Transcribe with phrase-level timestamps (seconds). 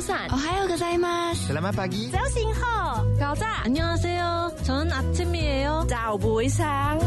[0.00, 0.16] 晨.
[0.30, 1.52] Ohayo gozaimasu.
[1.52, 2.10] Selamat pagi.
[2.10, 3.04] 早醒好.
[3.18, 3.62] 가자.
[3.64, 4.52] 안녕하세요.
[4.62, 5.86] 저는 아침이에요.
[5.88, 6.98] 早不上.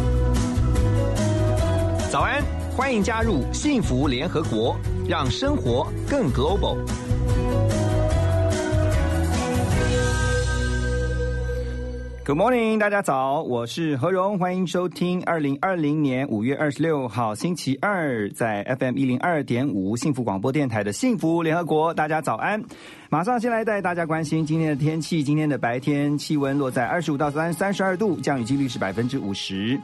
[2.11, 2.43] 早安，
[2.75, 4.75] 欢迎加入幸福联合国，
[5.07, 6.77] 让生活更 global。
[12.26, 22.64] Good morning，大家早，我是何荣，欢迎收听二零二零年五月二十六号星期二在 FM 一零二点五幸福广播电台的幸福联合国，大家早安。
[23.10, 29.78] 马上先来带大家关心今天的天气，今天的白天气温落在二十五到三三十二度，降雨几率是百分之五十。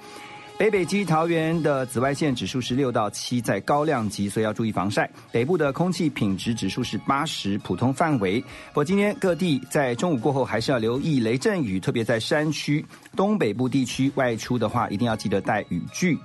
[0.60, 5.10] 北北基桃园的紫外线指数是六到七，在高量级，所以要注意防晒。
[5.32, 8.38] 北部的空气品质指数是八十，普通范围。
[8.42, 12.84] 不过今天各地在中午过后还是要留意雷阵雨，特别在山区、
[13.16, 16.18] 东北部地区外出的话，一定要记得带雨具。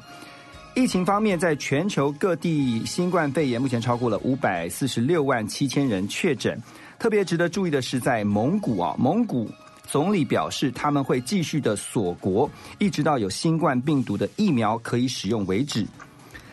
[0.73, 6.61] 疫情方面，在全球各地新冠肺炎目前超过了五百四十六万七千人确诊。
[6.99, 9.49] 特别值得注意的是，在蒙古啊，蒙古。
[9.87, 15.85] 总理表示，他们会继续的锁国，一直到有新冠病毒的疫苗可以使用为止。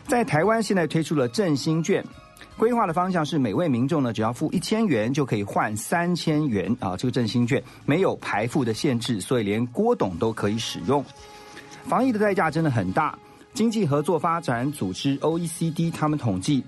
[0.07, 2.05] 在台湾，现在推出了振兴券，
[2.57, 6.97] 规划的方向是每位民众呢，只要付一千元就可以换三千元啊。
[6.97, 11.05] 这个振兴券没有排付的限制，所以连郭董都可以使用。
[11.85, 13.19] 防疫的代价真的很大。
[13.55, 16.65] 经济合作发展组织 OECD 他们统计。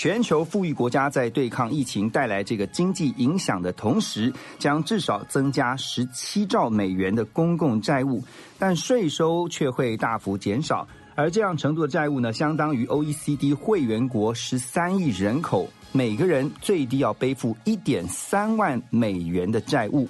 [0.00, 8.24] 全球富裕国家在对抗疫情带来这个经济影响的同时，将至少增加十七兆美元的公共债务，
[8.58, 10.88] 但税收却会大幅减少。
[11.14, 20.08] 而这样程度的债务呢，相当于 OECD 会员国十三亿人口，每个人最低要背负一点三万美元的债务。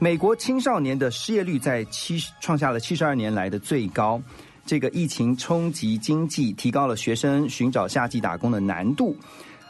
[0.00, 4.20] 美国青少年的失业率在七创下了七十二年来的最高。
[4.66, 9.16] 这个疫情冲击经济，提高了学生寻找夏季打工的难度。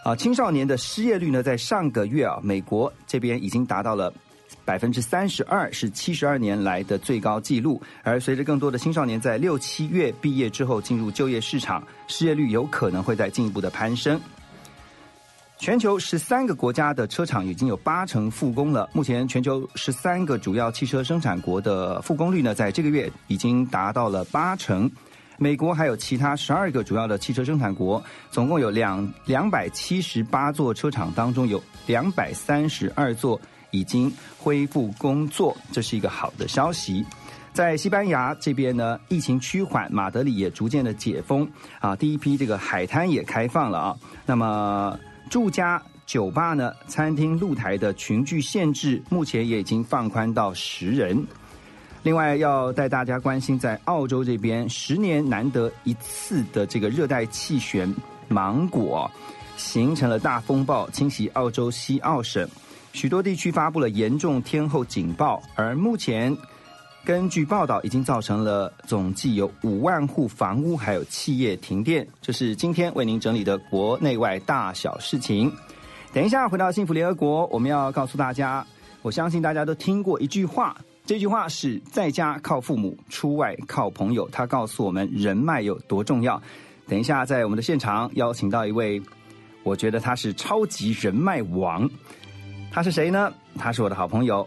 [0.02, 4.12] 啊，青少年的失业率呢，在上个月啊，美国这边已经达到了
[4.64, 7.82] 百分之三十二，是七十二年来的最高纪录。
[8.02, 14.20] 而随着更多的青少年在六七月毕业之后进入就业市场，失业率有可能会再进一步的攀升。
[15.58, 18.88] 全球十三个国家的车厂已经有八成复工了。
[18.92, 24.90] 目前，全球十三个主要汽车生产国的复工率呢，在这个月已经达到了八成。
[25.38, 33.40] 美国还有其他十二个主要的汽车生产国，总共有两两百七十八座车厂当中，有两百三十二座
[33.70, 37.04] 已经恢复工作，这是一个好的消息。
[37.52, 41.50] 在西班牙这边呢，疫情趋缓，马德里也逐渐的解封
[41.80, 43.96] 啊，第一批这个海滩也开放了啊。
[44.26, 44.98] 那么
[45.28, 51.26] 住家、酒吧呢、餐厅、露台的群聚限制，目前也已经放宽到十人。
[52.02, 57.92] 另外，要带大家关心，在澳洲这边，十年难得一次的这个热带气旋
[58.28, 59.10] 芒果，
[59.56, 62.48] 形成了大风暴，侵袭澳洲西澳省，
[62.92, 66.36] 许多地区发布了严重天候警报，而目前。
[67.06, 72.04] 根据报道，已经造成了总计有五万户房屋还有企业停电。
[72.20, 75.52] 这是今天为您整理的国内外大小事情。
[76.12, 78.66] 等一下回到幸福联合国，我们要告诉大家，
[79.02, 84.28] 我相信大家都听过一句话，这句话是在家靠父母，出外靠朋友。
[84.30, 86.42] 他告诉我们人脉有多重要。
[86.88, 89.00] 等一下在我们的现场邀请到一位，
[89.62, 91.88] 我觉得他是超级人脉王。
[92.72, 93.32] 他是谁呢？
[93.56, 94.44] 他是我的好朋友。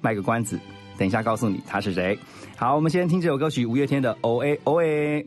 [0.00, 0.56] 卖个关子。
[0.98, 2.18] 等一下，告诉你他是谁。
[2.56, 5.22] 好，我们先听这首歌曲，五月天的《O A O A》。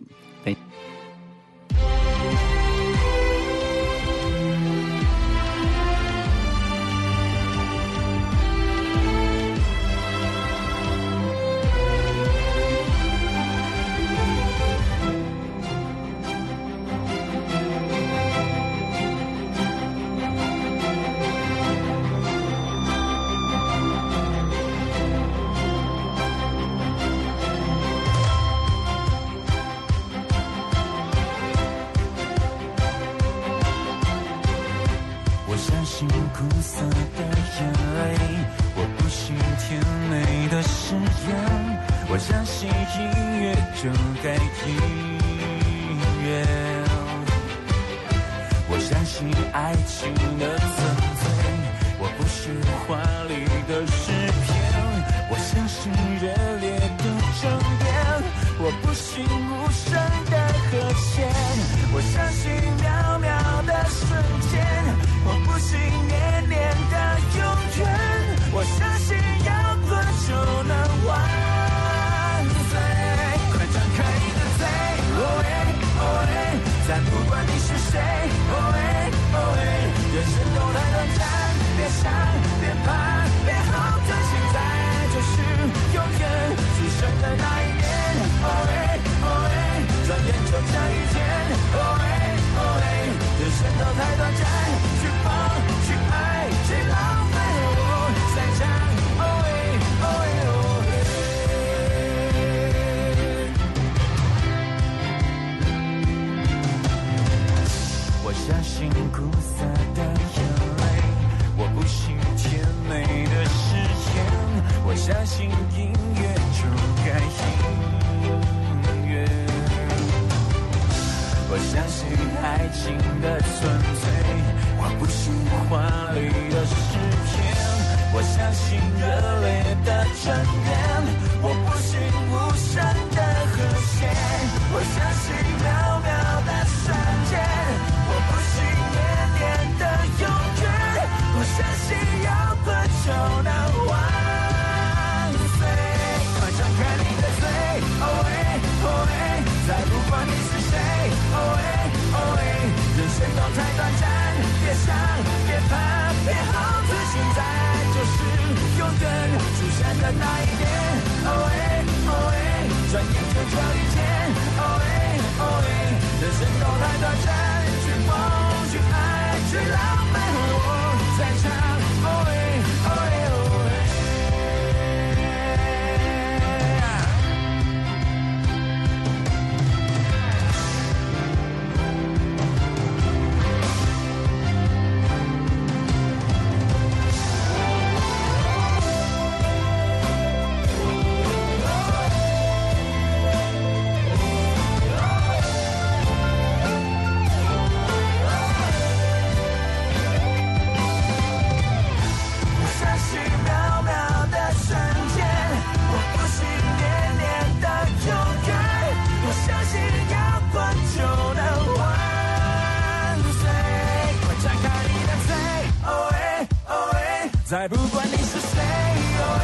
[217.52, 219.22] 再不管你是谁，哦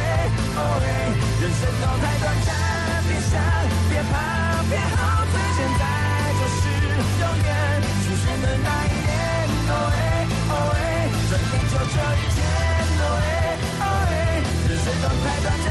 [0.56, 0.88] 哦哎，
[1.42, 2.48] 人生都太短暂，
[3.04, 3.36] 别想
[3.90, 5.84] 别怕别后退，现在
[6.40, 6.72] 就是
[7.20, 7.48] 永远
[7.84, 9.12] 出现的那一天，
[9.68, 10.80] 哦哎哦哎，
[11.28, 12.40] 转眼就这一天，
[12.96, 13.28] 哦哎
[13.78, 14.12] 哦哎，
[14.70, 15.68] 人生都太短暂，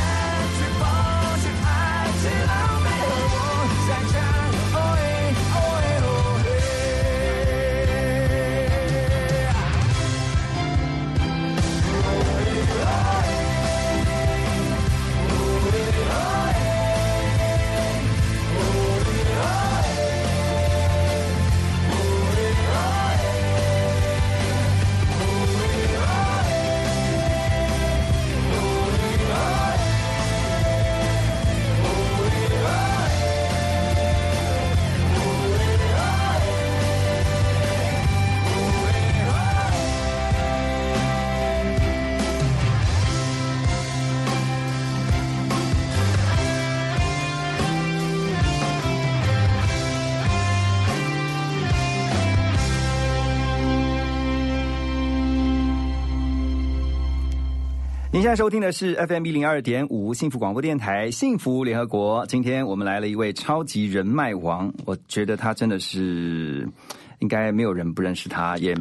[58.17, 62.25] 您现在收听的是 FM 一零二点五幸福广播电台幸福联合国。
[62.25, 66.67] 今天我们来了一位超级人脉王，我觉得他真的是
[67.19, 68.75] 应该没有人不认识他，也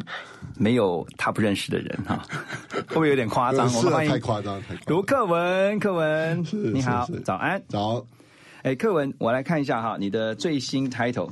[0.57, 2.19] 没有他不认识的人哈，
[2.89, 3.71] 会不会有点夸张？
[3.75, 4.73] 我们欢迎太夸张，太。
[4.87, 7.61] 卢克文，克文，你好早安。
[7.67, 8.03] 早，
[8.63, 11.29] 哎，克文，我来看一下哈，你的最新 title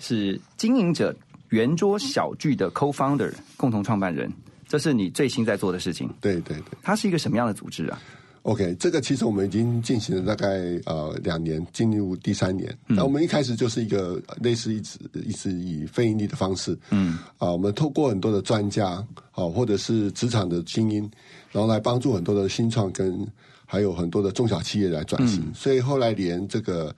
[0.00, 1.14] 是经营者
[1.50, 4.28] 圆桌小聚的 co-founder 共同创办人，
[4.68, 6.08] 这是你最新在做的事情。
[6.20, 8.00] 对对对它是一个什么样的组织啊
[8.42, 12.76] ？，OK，这个其实我们已经进行了大概呃两年，进入第三年。
[12.88, 21.10] 嗯那、我们一开始就是一个呃类似一直一直以非盈利的方式，嗯，啊，我们透过很多的专家，好、或者是职场的精英，
[21.52, 23.26] 然后来帮助很多的新创跟
[23.64, 25.52] 还有很多的中小企业来转型。
[25.54, 26.94] 所以后来连这个。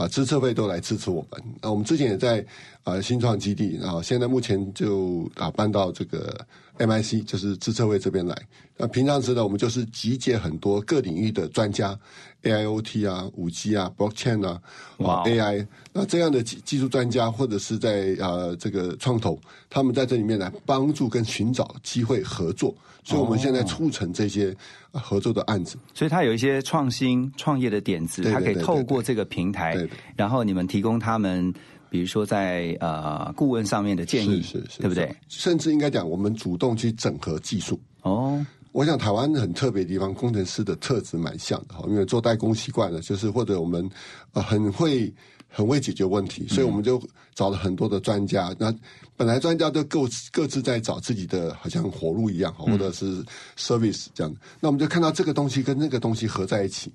[0.00, 1.42] 啊，资策会都来支持我们。
[1.60, 2.42] 那我们之前也在
[2.84, 6.34] 啊新创基地然后，现在目前就啊搬到这个
[6.78, 8.34] MIC，就是资策会这边来。
[8.78, 11.98] 那平常时呢，我们就是集结很多各领域的专家
[12.42, 14.60] ，AIoT 啊、五 G 啊、Blockchain 啊、
[14.98, 22.74] AI，那这样的技技术专家或者是在呃这个创投，他们在这里面来帮助跟寻找机会合作。
[23.02, 24.54] 所以我们现在促成这些
[24.92, 25.78] 呃合作的案子。
[25.94, 31.50] 所以他有一些创新创业的点子，对对它可以透过这个平台对对，然后你们提供他们
[31.88, 35.10] 比如说在呃顾问上面的建议，是是是，对不对？？
[35.28, 37.80] 甚至应该讲，我们主动去整合技术。
[38.02, 43.88] 哦，我想台湾很特别的地方，工程师的特质蛮像的哈，因为做代工习惯了，就是或者我们
[44.32, 45.12] 呃很会
[45.48, 47.02] 很会解决问题，所以我们就
[47.34, 48.54] 找了很多的专家。
[48.58, 48.72] 那
[49.16, 50.00] 本来专家都各
[50.30, 53.24] 各自在找自己的好像活路一样，或者是
[53.58, 54.34] service 这样。
[54.60, 56.92] 那我们就看到这个东西跟那个东西合在一起，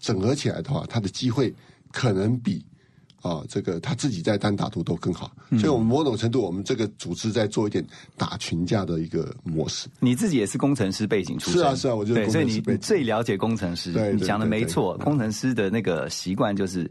[0.00, 1.54] 整合起来的话，它的机会
[1.92, 2.64] 可能比。
[3.22, 7.84] 啊，这个他自己在单打独斗更好，所以我们某种程度，我们这个组织在做一点
[8.16, 9.88] 打群架的一个模式。
[10.00, 13.92] 你自己也是工程师背景出身，是啊是啊我就是对，所以你最了解工程师。
[13.92, 16.90] 对对你讲的没错，工程师的那个习惯就是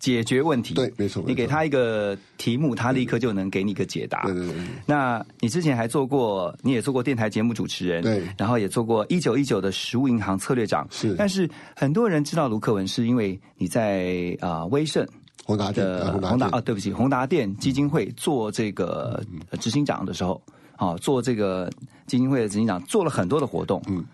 [0.00, 0.74] 解决问题。
[0.74, 4.24] 对没错你给他一个题目，他立刻就能给你一个解答。
[4.24, 15.06] 对对对对那你之前还做过，你也做过电台节目主持人，对然后也做过一九一九的食物银行策略长，是但是很多人知道卢克文是因为你在啊、呃威盛。
[15.50, 20.40] 宏达，的啊宏达啊，对不起，宏达电基金会做这个呃执行长的时候，
[20.76, 21.68] 啊，做这个
[22.06, 24.04] 基金会的执行长，做了很多的活动，嗯，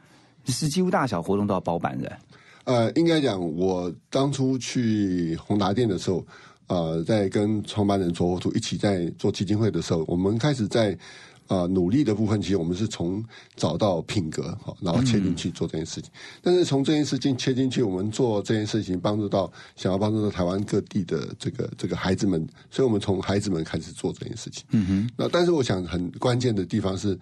[0.46, 2.16] 是几乎大小活动都要包办的，
[2.64, 6.24] 呃，应该讲，我当初去宏达店的时候，
[6.68, 10.96] 呃，在跟创办人卓火图一起在做基金会的时候，我们开始在
[11.48, 13.24] 呃努力的部分，其实我们是从
[13.56, 16.10] 找到品格好，然后切进去做这件事情。
[16.42, 24.64] 但是从这件事情切进去，我们做这件事情，帮助到想要帮助到台湾各地的这个这个孩子们，所以我们从孩子们开始做这件事情。
[24.70, 25.10] 嗯哼。
[25.16, 27.18] 那但是我想很关键的地方是，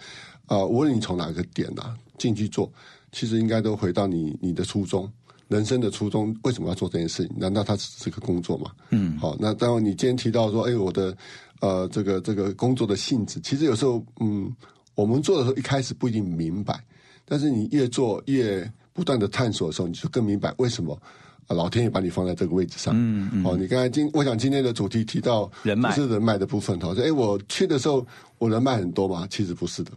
[0.46, 2.70] 呃，无论你从哪个点啊进去做，
[3.12, 5.10] 其实应该都回到你你的初衷。
[5.48, 7.36] 人生的初衷为什么要做这件事情？
[7.38, 8.70] 难道它只是个工作吗？
[8.90, 11.14] 嗯，好，那当然你今天提到说，哎，我的
[11.60, 14.54] 呃这个这个工作的性质，其实有时候嗯，
[14.94, 16.82] 我们做的时候一开始不一定明白，
[17.24, 20.98] 但是你越做越不断的探索的时候，你就更明白为什么。
[21.46, 23.28] 啊老天爷把你放在这个位置上，嗯。
[23.30, 25.90] 嗯，哦，你刚才今我想今天的主题提到人脉。
[25.90, 28.06] 不是人脉的部分，哈，说哎，我去的时候
[28.38, 29.26] 我人脉很多吗？
[29.28, 29.92] 其实不是的，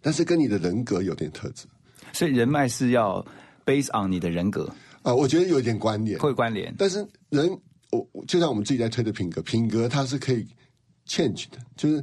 [0.00, 1.66] 但是跟你的人格有点特质。
[2.14, 3.22] 所以人脉是要
[3.66, 4.66] based on 你的人格。
[5.02, 7.46] 啊，我觉得有一点关联，会关联，但是人，
[7.90, 10.46] 我我就像我们自己在推的品格，品格它是可以
[11.06, 12.02] change 的，就是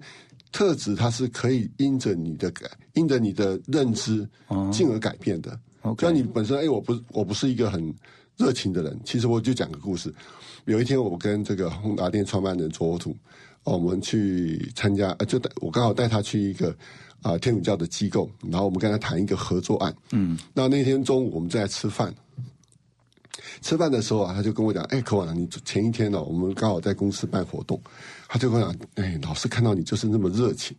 [0.51, 4.27] 特质它是可以因着你的改，因着你的认知，
[4.71, 5.59] 进而改变的。
[5.83, 7.93] 就像你本身，哎，我不我不是一个很
[8.35, 10.13] 热情的人，其实我就讲个故事。
[10.65, 13.15] 有一天，我跟这个宏达店创办人卓土，
[13.63, 16.75] 哦，我们去参加，呃，就带我刚好带他去一个
[17.21, 19.95] 啊、天主教的机构，然后我们跟他谈一个合作案。
[20.11, 22.13] 嗯，那那天中午我们在吃饭，
[23.61, 27.79] 吃饭的时候啊，他就跟我讲：“哎，柯晚，你前一天呢、我们刚好在公司办活动，
[28.27, 30.75] 他就跟我讲：哎，老师看到你就是那么热情，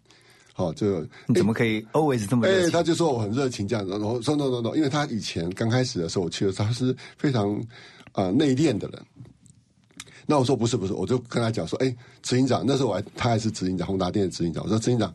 [0.56, 2.70] 哦，就你怎么可以 always 这么热哎，情？
[2.70, 7.52] 他就说我很热情这样子，然后说 no no no，因为他以前刚开始的时候我去的时候，他是非常
[8.12, 9.02] 啊、呃内敛的人。
[10.30, 11.88] 那我说不是不是，我就跟他讲说，哎，
[12.22, 14.62] 执行长，那时候我还他还是执行长，宏达店的执行长。
[14.62, 15.10] 我说执行长，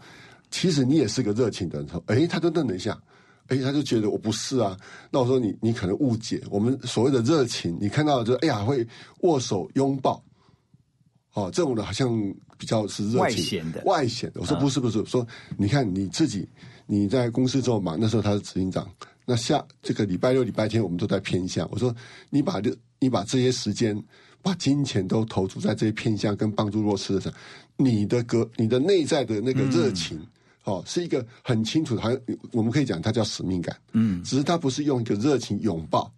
[0.49, 1.87] 其实你也是个热情的人。
[1.87, 2.99] 说，哎，他就愣了一下，
[3.47, 4.77] 哎，他就觉得我不是啊。
[5.11, 8.87] 那我说你你可能误解，我们所谓的热情，你看到就是哎呀会
[9.19, 10.23] 握手拥抱，
[11.33, 12.09] 哦，这种的好像
[12.57, 14.39] 比较是热情外显的外显的。
[14.39, 16.47] 我说不是不是，我说你看你自己，
[16.85, 18.89] 你在公司这么忙，那时候他是执行长，
[19.25, 21.67] 那下这个礼拜六、礼拜天我们都在偏向。
[21.71, 21.93] 我说
[22.29, 24.01] 你把这你把这些时间、
[24.41, 27.33] 把金钱都投注在这些偏向跟帮助弱势的上，
[27.75, 30.17] 你的格、你的内在的那个热情。
[30.65, 32.19] 哦，是一个很清楚的，好像
[32.53, 36.09] 我们可以讲它叫使命感，嗯，只是它不是用一个热情拥抱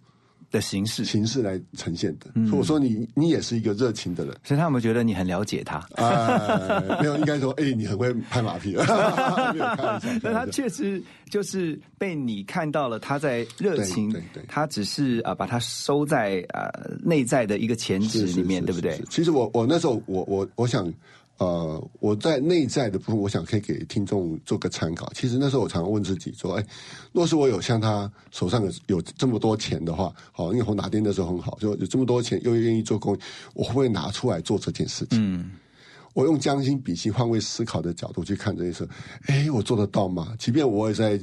[0.51, 2.27] 的形式，形式来呈现的。
[2.47, 5.77] 所以我说你你也是一个热情的人，所以他们觉得你很了解他。
[5.95, 10.09] 啊，没有，应该说，哎、你很会拍马屁， 没有开玩笑。
[10.21, 16.69] 但他确实就是被你看到了他在热情，对对对他只是啊、把它收在呃
[17.03, 19.01] 内在的一个潜质里面，对不对？
[19.09, 20.93] 其实我我那时候我我我想。
[21.37, 25.11] 呃，我在内在的部分，我想可以给听众做个参考。
[25.13, 26.65] 其实那时候我常常问自己说：“哎，
[27.11, 33.19] 若是我有像他手上有有这么多钱的话，好，因为红达店那时候很好，就有这么多钱，又愿意做公益，
[33.53, 35.51] 我会不会拿出来做这件事情？”嗯，
[36.13, 38.87] 我用将心比心、换位思考的角度去看这件事。
[39.25, 40.33] 哎，我做得到吗？
[40.39, 41.19] 即便我也在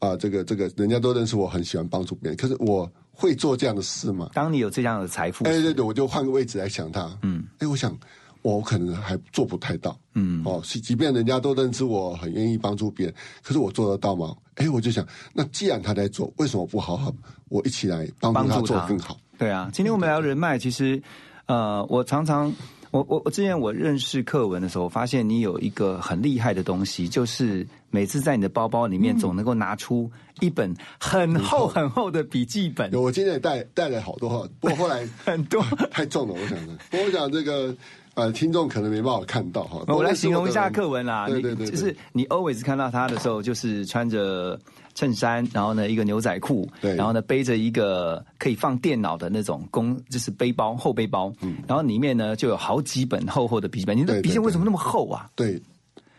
[0.00, 4.28] 啊、这个这个，人家都认识我很喜欢帮助别人，可是我会做这样的事吗？
[4.34, 7.18] 当你有这样的财富，哎，对对，我就换个位置来想他。
[7.22, 7.96] 嗯，哎，我想
[8.44, 9.98] 我可能还做不太到。
[10.12, 14.36] 嗯，哦，是，即便人家都认知我很愿意帮助别人，可是我做得到吗？
[14.56, 17.12] 哎，我就想，那既然他在做，为什么不好好
[17.48, 19.16] 我一起来帮助他做更好？
[19.38, 21.02] 对啊，今天我们聊人脉，其实
[21.46, 22.52] 呃，我常常。
[22.90, 30.08] 我我我之前我认识课文的时候，发现你有一个很厉害的东西，就是每次在你的包包里面总能够拿出
[30.38, 35.60] 一本很厚很厚的笔记本，有，我今天也带带了好多哈，不过后来 很多。
[35.90, 36.76] 太重了，我想的。
[36.88, 37.74] 不过我想这个
[38.14, 39.84] 呃，听众可能没办法看到哈。
[39.88, 44.58] 我来形容一下课文啦，对对对，就是你 always 看到他的时候，就是穿着
[44.94, 53.96] 衬衫，然后呢一个牛仔裤，对，然后呢背着一个可以放电脑的那种公，就是背包后背包，嗯，然后里面呢就有好几本厚厚的笔记本。
[53.96, 55.28] 你的笔记本为什么那么厚啊？
[55.34, 55.60] 对，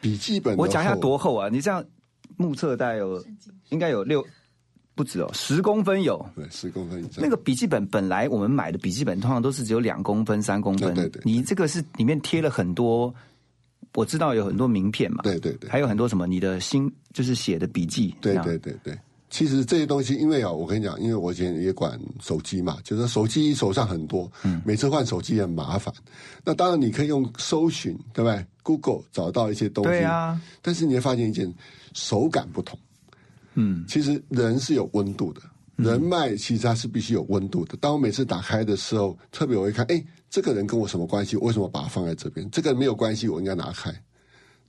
[0.02, 1.48] 笔记本我讲一下多厚啊？
[1.50, 1.84] 你这样
[2.36, 3.24] 目测大概有
[3.70, 4.26] 应该有六。
[4.96, 7.22] 不止哦，十公分有，对，十公分以上。
[7.22, 11.22] 那个笔记本本来我们买的笔记本通常都是只有两公分、三公分，对对。
[11.26, 13.14] 你这个是里面贴了很多，
[13.94, 18.98] 我知道有很多名片嘛，对对对，还有很多什么你的心就是写的笔记，对对对对。
[19.28, 25.94] 其实这些东西，因为啊，我跟你讲，因为我以前也管手机嘛，就是手机手上很多，嗯，每次换手机很麻烦。
[26.46, 30.40] 那当然你可以用搜寻，对不对？Google 找到一些东西，对啊。
[30.62, 31.54] 但是你会发现一件，
[31.94, 32.80] 手感不同。
[33.56, 35.42] 嗯，其实人是有温度的，
[35.76, 37.76] 人脉其实它是必须有温度的。
[37.82, 41.36] 当我每次打开的时候，特别我会看，哎，这个人跟我什么关系？
[41.38, 42.50] 为什么把它放在这边？
[42.52, 43.94] 这个没有关系，我应该拿开。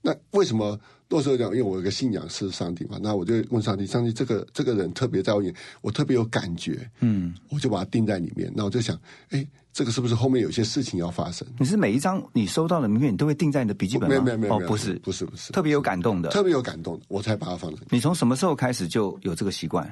[0.01, 0.79] 那为什么？
[1.09, 8.51] 多时候讲，因为我有个信仰是上帝嘛，那我就问上帝：上帝，这个这个人特别在我眼，我特别有感觉，嗯，我就把它定在里面。
[8.53, 11.47] 那我就想，哎，这个是不是后面有些事情要发生？
[11.59, 14.09] 你是每一张你收到的名片，你都会定在你的笔记本吗？
[14.09, 17.81] 没有没有没有，不是不是不是，特别有感动的，特别有感动的，我才把它放在。
[17.91, 19.87] 你从什么时候开始就有这个习惯？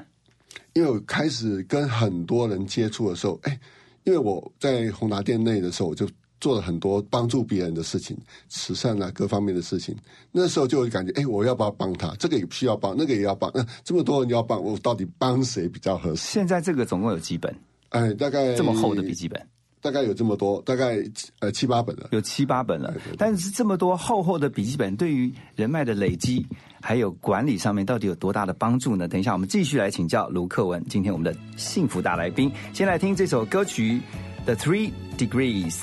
[0.74, 3.60] 因为我开始跟很多人接触的时候，哎，
[4.06, 6.10] 因为我在宏达店内的时候，我就。
[6.42, 8.16] 做了很多帮助别人的事情，
[8.50, 9.96] 慈善啊，各方面的事情。
[10.32, 12.14] 那时候就会感觉，哎，我要不要帮他？
[12.20, 13.50] 这个也需要帮，那个也要帮。
[13.56, 16.34] 那 这么多人要帮，我到底帮谁比较合适？
[16.34, 17.56] 现在这个总共有几本？
[17.90, 19.42] 哎，大概这么厚的笔记本，
[19.86, 20.98] 大概有这么多，大概
[21.42, 22.92] 呃七八本了，有七八本了。
[23.20, 26.44] 但是这么多厚厚的笔记本，对于人脉的累积
[26.82, 29.08] 还有管理上面，到底有多大的帮助呢？
[29.08, 30.84] 等一下，我们继续来请教卢克文。
[30.90, 34.02] 今天我们的幸福大来宾，先来听这首歌曲
[34.46, 35.76] 《The Three Degrees》。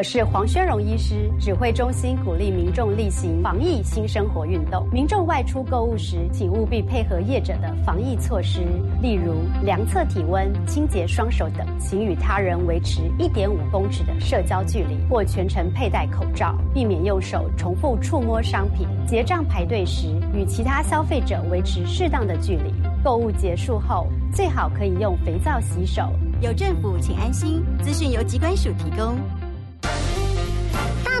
[0.00, 4.88] 我是黄宣荣医师，指挥中心鼓励民众例行防疫新生活运动。
[4.90, 8.62] 民众外出购物时，请务必配合业者的防疫措施，
[9.02, 11.66] 例如量测体温、清洁双手等。
[11.78, 18.88] 请与他人维持一点五公尺的社交距离，或全程佩戴口罩，避免用手重复触摸商品。
[19.06, 22.72] 结账排队时，与其他消费者维持适当的距离。
[23.04, 26.10] 购物结束后，最好可以用肥皂洗手。
[26.40, 27.62] 有政府，请安心。
[27.82, 29.14] 资讯由机关署提供。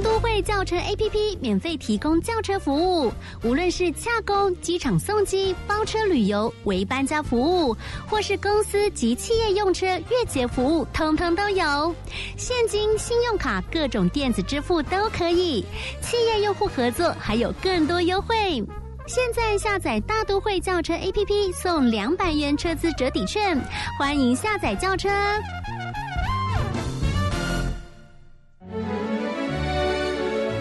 [0.00, 7.76] 都会轿车 APP 免费提供轿车服务，无论是洽公、机场送机、包车旅游、为搬家服务，
[8.08, 11.94] 或是公司及企业用车月结服务，通通都有。
[12.36, 15.64] 现金、信用卡、各种电子支付都可以。
[16.00, 18.62] 企业用户合作还有更多优惠。
[19.06, 23.60] 现在下载大都会轿车 APP 送两百元车资折抵券，
[23.98, 25.08] 欢迎下载轿车。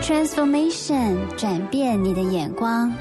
[0.10, 2.92] Transformation 转变你的眼光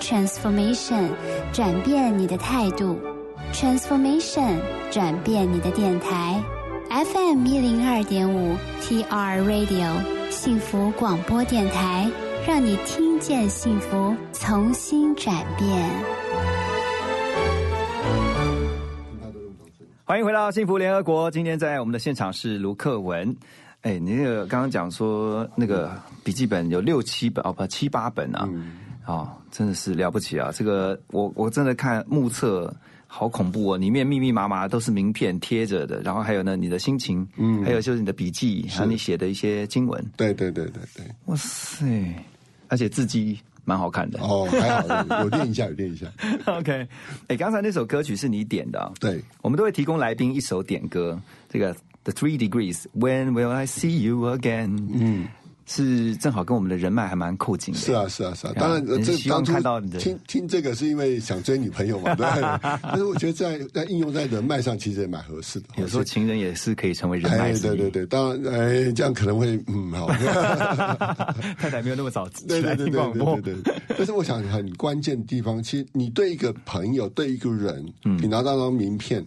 [0.00, 1.10] ，Transformation
[1.52, 2.98] 转变你的态度
[3.52, 4.58] ，Transformation
[4.90, 6.42] 转变你的电台
[6.88, 12.10] ，FM 一零二点五 TR Radio 幸福广播电台，
[12.48, 15.90] 让你听见幸福，重新转变。
[20.04, 21.30] 欢迎回到幸福联合国。
[21.30, 23.36] 今天在我们的现场是卢克文。
[23.82, 25.92] 哎，你那个刚刚讲说那个
[26.24, 28.48] 笔记本有六七本哦，不七八本啊，
[29.06, 30.50] 哦，真的是了不起啊！
[30.52, 32.74] 这个我我真的看目测
[33.06, 40.04] 好恐怖哦，里面密密麻麻都是名片贴着的，然后还有呢你的心情，嗯，还有就是你的笔记，还有你写的一些经文。
[40.16, 41.86] 对对对对对，哇塞！
[42.66, 46.06] 而且字迹蛮好看的哦，还好有练一下，有练一下。
[46.46, 46.88] OK，
[47.28, 51.16] 哎，刚才那首歌曲是你点的，对，我们都会提供来宾一首点歌，
[51.48, 51.72] 这个。
[52.06, 54.78] The Three Degrees, When Will I See You Again？
[54.94, 55.26] 嗯，
[55.66, 57.80] 是正好跟我们的人脉还蛮扣紧的。
[57.80, 58.52] 是啊，是啊，是啊。
[58.54, 62.24] 当然，这当初看到你的听听这个是因为想追女朋友嘛， 对。
[62.80, 65.66] 但是我觉得在在应用在人脉上，其实也蛮合适的。
[65.78, 67.52] 有时候情人也是可以成为人脉。
[67.54, 70.06] 对对对，当然，哎，这样可能会嗯好。
[71.58, 73.74] 太太没有那么早对对对对对对。
[73.98, 79.26] 但是我想很关键的地方，其实你对一个朋友，对一个人，你拿到张名片，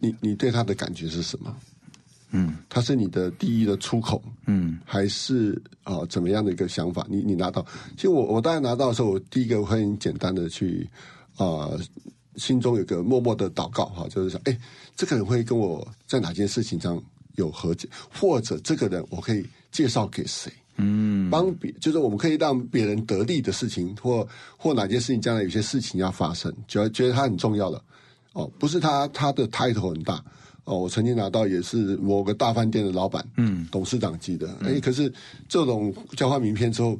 [0.00, 1.54] 你你对他的感觉是什么？
[2.36, 7.06] 嗯，它是你的第一的出口，嗯，还是啊、呃、怎么样的一个想法？
[7.08, 7.64] 你你拿到，
[7.96, 10.86] 其实我我当然拿到的时候，我第一个会很简单的去
[11.36, 11.80] 啊、呃，
[12.36, 14.58] 心中有个默默的祷告哈，就是想，哎，
[14.94, 17.02] 这个人会跟我在哪件事情上
[17.36, 20.52] 有和解，或者这个人我可以介绍给谁？
[20.76, 27.82] 嗯，帮别就是我们可以让别人得利的事情，或或哪件事情将来有些事情要发生，觉得觉得他很重要的
[28.34, 30.22] 哦，不是他他的 title 很大。
[30.66, 35.10] 哦，我曾经拿到也是某个大饭店的老板，嗯，董事长级的，哎、嗯，可是
[35.48, 36.98] 这种交换名片之后，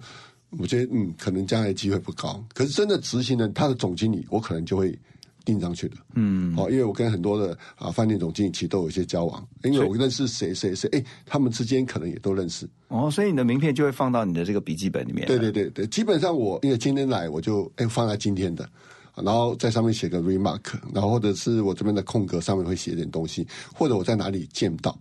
[0.50, 2.42] 我觉得嗯，可能将来机会不高。
[2.54, 4.96] 可是真的执行人，他的总经理，我可能就会
[5.44, 12.68] 盯上去的，嗯，哦，因为我跟很多的啊饭店总经理其实都有一些交往，因为我认识谁谁谁，哎，他们之间可能也都认识。
[12.86, 15.26] 哦，所以你的名片就会放到你的这个笔记本里面。
[15.26, 18.68] 对对对对，基本上我因为今天来，我就哎放在今天的。
[19.16, 20.60] 然后在上面写个 remark，
[20.92, 24.96] 然后或者是我这边的空格上面会写点东西，或者我在哪里见到，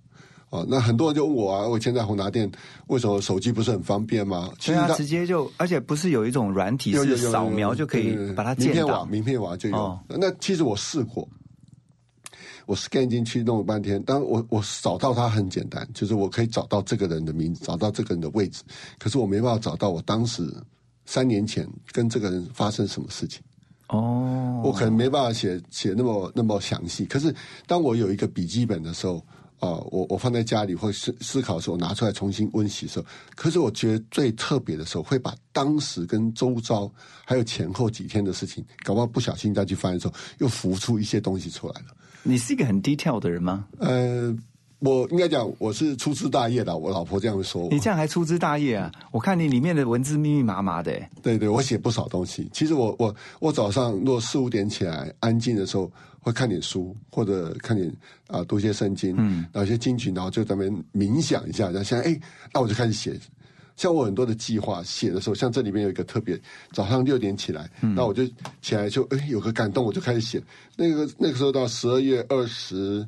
[0.49, 2.49] 哦，那很多人就问我啊，我以前在宏达店
[2.87, 4.49] 为什么手机不是很方便吗？
[4.57, 9.75] 其实它直接就，而且不是有一种软体是扫描就可以把它见到，名片网名片网就有。
[9.75, 11.27] 哦、那其实我试过，
[12.65, 18.63] 我 scan 进去弄了半天，当我我找到它很简单，就是我可以找到这个人的名字，找到这个人的位置，
[18.97, 20.49] 可是我没办法找到我当时
[21.05, 23.41] 三年前跟这个人发生什么事情。
[23.89, 27.33] 哦，我可能没办法写写那么那么详细，可是
[27.67, 29.17] 当我有一个笔记本的时候，
[29.59, 36.91] 啊、呃，我我放在家里或思思考的时候，拿出来重新温习的时候，可是我觉得最特别的时候，会把当时跟周遭
[37.23, 41.87] 还有前后几天的事情，搞不好不小心再去翻的时候，又浮出一些东西出来了。
[42.23, 43.67] 你是一个很 detail 的人吗？
[43.77, 44.35] 呃。
[44.85, 46.77] 我应该讲，我是粗枝大叶的。
[46.77, 47.67] 我老婆这样说。
[47.71, 48.91] 你这样还粗枝大叶啊？
[49.11, 50.91] 我看你里面的文字密密麻麻的。
[51.23, 52.47] 对对，我写不少东西。
[52.53, 57.89] 其实我我我早上如果四五点起来安静的时候，会看点书或者看点
[58.27, 62.19] 啊、呃、读些圣经，嗯，然后一些经曲，然后就在那边冥想一下，然后现在哎，
[62.53, 63.19] 那我就开始写。
[63.75, 66.39] 像我很多的计划写的时候，像这里面有一个特别，
[66.71, 68.23] 早上六点起来，那、嗯、我就
[68.61, 70.41] 起来就哎有个感动，我就开始写。
[70.75, 73.03] 那个那个时候到十二月二十。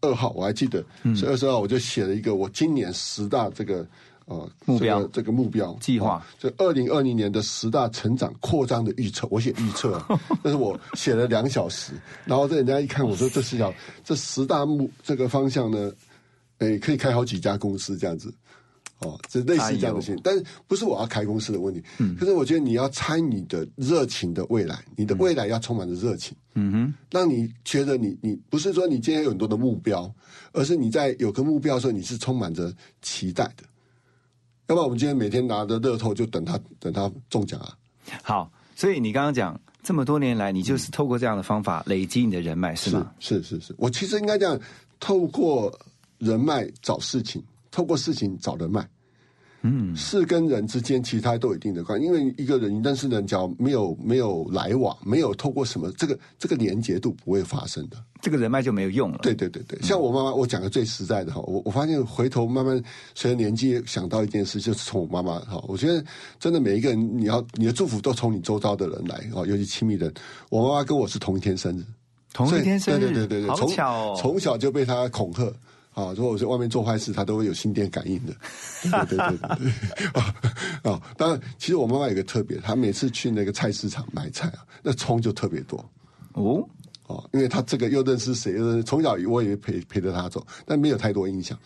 [0.00, 0.84] 二号我还记得，
[1.14, 3.86] 是二十二号我就写了一个我今年十大这个
[4.24, 5.76] 呃目标、这个、这个目标。
[5.80, 10.02] 计划，就二零二零年的十大成长扩张的预测，我写预测，
[10.42, 11.92] 但是我写了两小时，
[12.24, 13.72] 然后这人家一看我说这是要
[14.04, 15.92] 这十大目这个方向呢，
[16.58, 18.32] 诶可以开好几家公司这样子。
[19.00, 30.12] 哦，这类似这样的事情，但是不是我要开公司的问题，嗯，可是我觉得你要参与的热情的未来，你的未来要充满着热情，嗯哼，让你觉得你你不是说你今天有很多的目标，
[30.52, 33.64] 而是你在有个目标的时候，你是充满着期待的，
[34.66, 37.74] 要不然我们今天每天拿着乐透就等他等他中奖啊。
[38.22, 43.10] 好，所以你刚刚讲这么多年来，你就是透过这样的方法累积你的人脉，是吗？
[43.18, 44.60] 是是是，我其实应该这样，
[44.98, 45.72] 透过
[46.18, 48.88] 人脉找事情，透过事情找人脉。
[49.62, 59.18] 嗯，事跟人之间，其他都有一定的关，因为一个人认识人，只要没有没有来往，没有透过什么，这个这个连接度不会发生的，这个人脉就没有用了。
[59.20, 62.82] 对对对对，像我妈妈，我讲个最实在的哈，我我发现回头慢慢
[63.14, 66.02] 随着年纪想到一件事，就是从我妈妈哈，我觉得
[66.38, 70.10] 真的每一个人，你要你的祝福都从你周遭的人来哈，尤其亲密人。
[70.48, 71.84] 我妈妈跟我是同一天生日，
[72.32, 75.52] 同一天生日，对对对对，好巧哦，从小就被她恐吓。
[76.06, 78.32] 啊，如果我在外面做坏事，他都会有心电感应的。
[79.06, 79.70] 对对对对
[80.14, 80.34] 啊
[80.82, 81.02] 啊！
[81.16, 85.78] 当然，其实我妈妈有个特别，她每次去那个菜市场买菜啊，那葱就特别多。
[86.32, 86.66] 哦
[87.06, 91.58] 哦，因为她这个又认识谁，又从小我也陪陪着她走，但没有太多印象。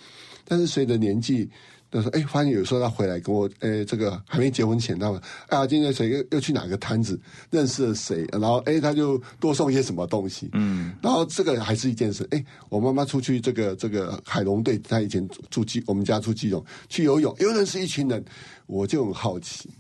[0.44, 1.49] 但是随着年纪。
[1.94, 7.18] 他说：“哎，发现有时候他回来跟我，哎，这个还没结婚前，他们，哎呀，今天谁又又去哪个摊子
[7.50, 8.26] 认识了谁？
[8.33, 10.50] 然后，哎，他就多送一些什么东西。
[10.54, 12.26] 嗯，然后这个还是一件事。
[12.33, 18.24] 哎，我妈妈出去这个这个海龙队，她以前住基，我们家住基隆去游泳，又认识一群人，
[18.66, 19.70] 我就很好奇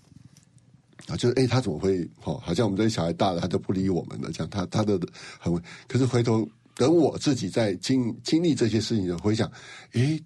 [1.08, 2.08] 啊，就是哎，他怎么会？
[2.22, 5.00] 哦，好像我们这些小孩大了，他都不理我们了，这样他他的
[5.40, 5.52] 很，
[5.88, 9.50] 可是回头等我自己在经经历这些事情的回想，
[9.94, 10.16] 哎。”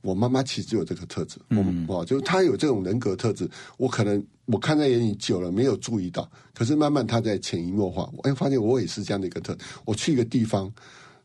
[0.00, 9.56] 我妈妈其实就有这个特质，嗯哦，就是她有这种人格特质，我可能我看在眼里久了没有注意到，可是慢慢她在潜移默化，哎，发现我也是这样的一个特。
[9.84, 10.72] 我去一个地方，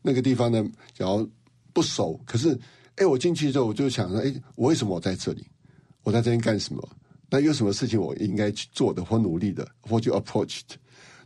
[0.02, 0.64] 那个地方呢，
[0.96, 1.26] 然后
[1.72, 2.58] 不熟，可是
[2.96, 5.46] 哎，我进去之后我就想说，哎，我为什么我在这里？
[6.02, 6.88] 我在这边干什么？
[7.30, 10.60] 那有什么事情我应该去做的或努力的，或就 approach？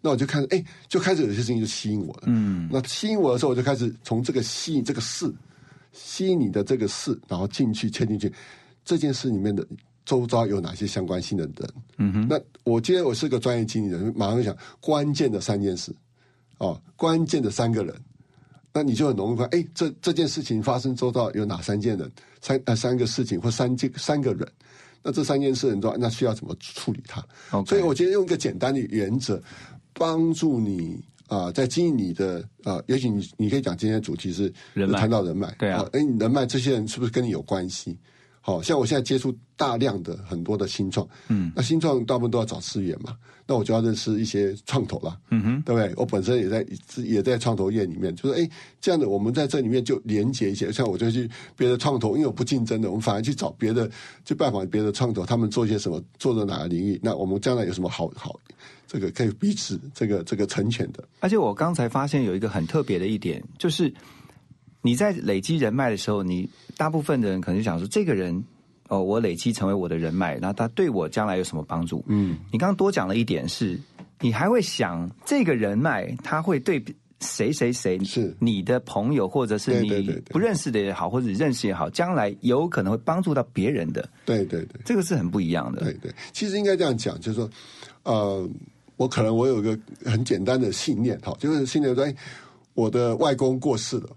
[0.01, 2.23] 那我就看，哎，就开始有些事情就吸引我了。
[2.27, 5.35] 嗯，那吸引我的时候，我就开始从这个吸引这个事。
[6.01, 8.33] 吸引你的这个事，然后进去切进去，
[8.85, 9.67] 这件事里面的
[10.05, 11.75] 周遭有哪些相关性的人？
[11.99, 12.27] 嗯哼。
[12.29, 15.93] 那我今天我是个专业经理人，马上想关键的三件事，
[16.59, 17.95] 哦，关键的三个人，
[18.73, 24.49] 那你就很容易看，哎，这这件事情发生周遭有哪三件人，三呃三个事情或三件三个人，
[25.03, 27.23] 那这三件事很重要，那需要怎么处理它？
[27.65, 29.43] 所以我今天用一个简单的原则
[29.93, 31.03] 帮助你。
[31.29, 34.53] 啊，在经营你的啊，也许你你可以讲今天的主题是
[34.97, 37.97] 谈到人脉，对啊，哎，人脉这些人是不是跟你有关系？
[38.49, 43.15] 好像我现在接触大量的很多的新创，嗯，那新创大部分都要找资源嘛，
[43.47, 45.93] 那我就要认识一些创投了，嗯哼，对不对？
[45.97, 53.91] 我本身也在也在创投业里面，就是哎，这样的我们在这里面就连接一些，像我就去别的创投，因为我不竞争的，我们反而去找别的，
[54.25, 56.99] 去拜访别的创投，他们做一些什么，做的哪个领域？
[57.03, 58.39] 那我们将来有什么好好？
[58.87, 63.93] 这个可以彼此这个这个成全的，而且我刚才发现有一个很特别的一点，就是
[64.83, 68.45] 你在累积人脉的时候，你大部分的人可能想说，这个人
[68.89, 72.05] 哦，我累积成为我的人脉，那他对我将来有什么帮助？
[72.07, 73.79] 嗯，你刚刚多讲了一点，是
[74.21, 76.83] 你还会想这个人脉他会对
[77.21, 84.09] 谁谁谁是你的朋友，或者是你不认识的也好，或者认识也好，将来有可能会帮助到别人的。
[84.25, 85.83] 对对对，这个是很不一样的。
[85.83, 87.51] 对对，其实应该这样讲，就是说，
[88.05, 88.49] 呃。
[88.99, 92.13] 我可能我有一个很简单的信念，哈，就是信念说，哎，
[92.75, 94.09] 我的外公过世了，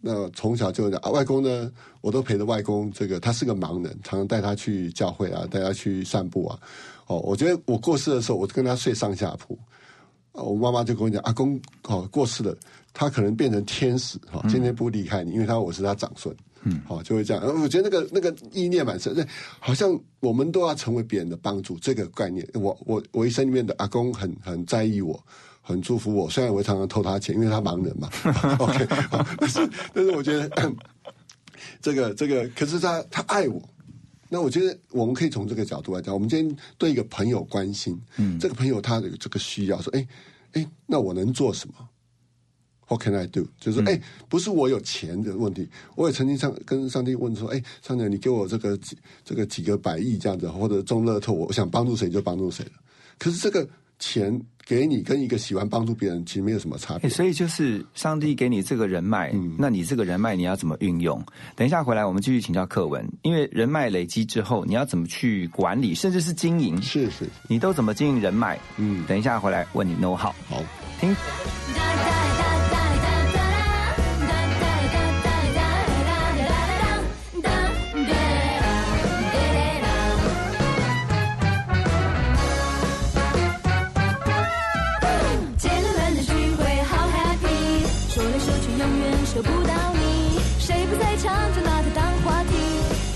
[0.00, 6.58] 那从小就讲啊，外公呢，我都陪着外公，这个他是个盲人，常常带他去教会啊，带他去散步啊，
[7.06, 9.58] 哦，我觉得我过世的时候，我跟他睡上下铺，
[10.32, 12.56] 我妈妈就跟我讲，阿公哦过世了，
[12.92, 16.34] 他可能变成天使，哈，今天不离开你，因为他我是他长孙。
[16.62, 17.42] 嗯，好，就会这样。
[17.62, 19.26] 我觉得那个那个意念蛮深，
[19.58, 22.46] 好像我们都要成为别人的帮助这个概念。
[22.52, 25.18] 我我我一生里面的阿公很很在意我，
[25.70, 26.28] 很祝福我。
[26.28, 28.08] 虽然我常常偷他钱，因为他盲人嘛。
[28.58, 28.86] OK，
[29.38, 30.50] 但是但是我觉得
[31.80, 33.62] 这个这个，可是他他爱我。
[34.32, 40.06] 那我觉得我们可以从这个角度来讲，我们今天对一个朋友关心，嗯，这个朋友他有这个需要，说，哎
[40.52, 41.74] 哎，那我能做什么
[42.86, 43.46] ？What can I do？
[43.58, 45.68] 就是哎，不是我有钱的问题。
[45.96, 52.72] 我也曾经上跟上帝问说：“哎，上帝，你给我这个几这个几个百亿这样子，或者中乐透，我想帮助谁就帮助谁了。
[53.18, 53.68] 可是这个
[54.00, 57.08] 钱给你，跟一个喜欢帮助别人，其实没有什么差别。
[57.08, 61.22] 所以就是上帝给你这个人脉，那你这个人脉你要怎么运用？
[61.54, 66.80] 等一下回来我们继续请教课文，因为人脉累积之后，你要怎么去管理，甚至是经营？
[66.82, 68.58] 是是，你都怎么经营人脉？
[68.78, 70.62] 嗯，等一下回来问你 know 好，好
[70.98, 71.14] 听。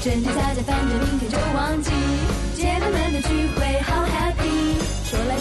[0.04, 1.90] 真真假假，反正明天就忘记。
[2.54, 5.34] 姐妹们的聚会好 happy，说来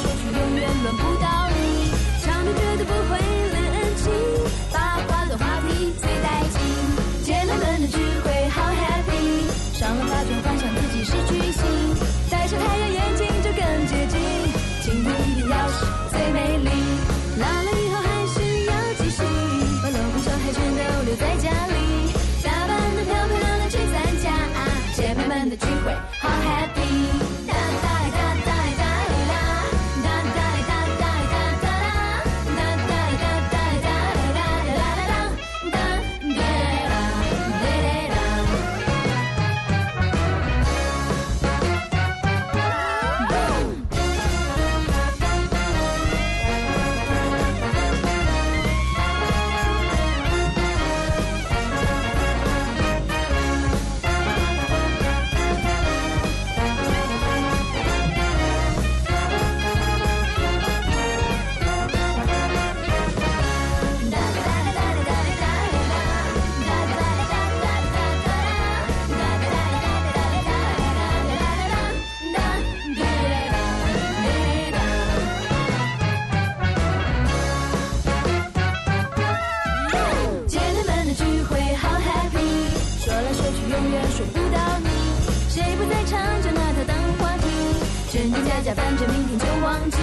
[88.54, 89.98] 真真假假，反正明天就忘记。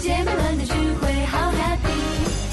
[0.00, 1.92] 姐妹们的聚会好 happy，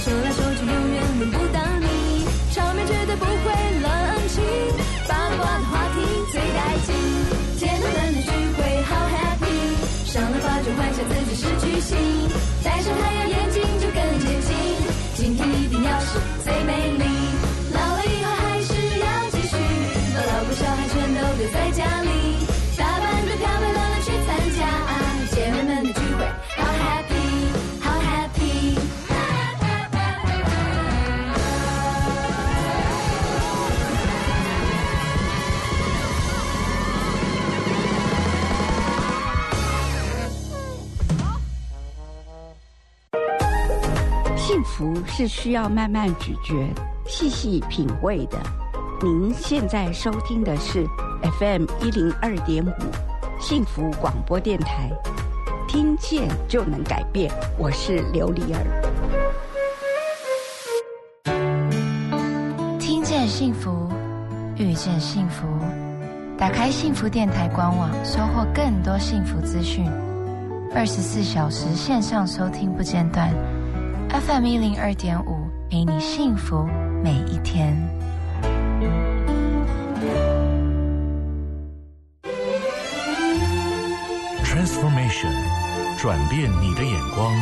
[0.04, 3.90] 说来说去永远轮不到你，场面绝对不会冷
[4.28, 4.44] 清，
[5.08, 6.96] 八卦的话题最带劲。
[7.58, 11.98] 姐妹们的聚会好 happy，上了发就幻想自己是巨星，
[12.64, 14.56] 戴上太阳眼镜就更接近，
[15.16, 17.19] 今天一定要是最美丽。
[45.20, 46.54] 是需要慢慢咀嚼、
[47.06, 48.40] 细细品味的。
[49.04, 50.88] 您现在收听的是
[51.38, 52.72] FM 一零二点五
[53.38, 54.90] 幸福广播电台，
[55.68, 57.30] 听见就能改变。
[57.58, 58.64] 我是刘丽儿。
[62.80, 63.90] 听见幸福，
[64.56, 65.46] 遇见幸福。
[66.38, 69.86] 打开幸福电台官网，收获更多幸福资讯。
[70.74, 73.30] 二十四小时线上收听不间断
[74.10, 76.68] ，FM 一零二点五，陪你幸福
[77.04, 77.76] 每一天。
[84.44, 85.32] Transformation，
[85.98, 87.34] 转变你的眼光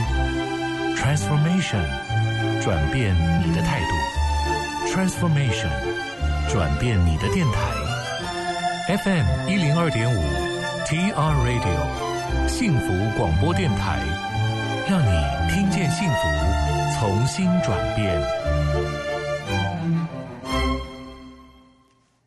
[0.96, 1.84] ；Transformation，
[2.62, 3.94] 转变你的态度
[4.88, 5.70] ；Transformation，
[6.50, 7.60] 转变你的电台。
[9.04, 10.22] FM 一零二点五
[10.86, 14.00] ，TR Radio，幸福广播电台，
[14.90, 15.10] 让你
[15.54, 18.24] 听见幸福，重新转变。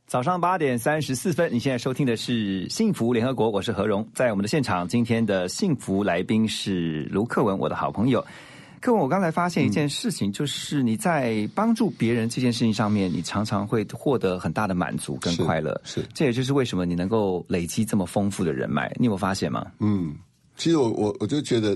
[0.07, 4.07] 早上八点三十四分，你现在收听的是《幸福联合国》，我是何荣。
[4.13, 8.23] 在我们的现场，今天的幸福来宾是卢克文，我的好朋友。
[8.79, 15.81] 克文，我刚才发现一件事情，就是你在帮助别人这件事情上面，你常常会获得很大的满足跟快乐。
[15.83, 18.95] 是，这也就是为什么你能够累积这么丰富的人脉。
[18.99, 19.65] 你有没有发现吗？
[19.79, 20.15] 嗯，
[20.59, 21.75] 其实我我我就觉得。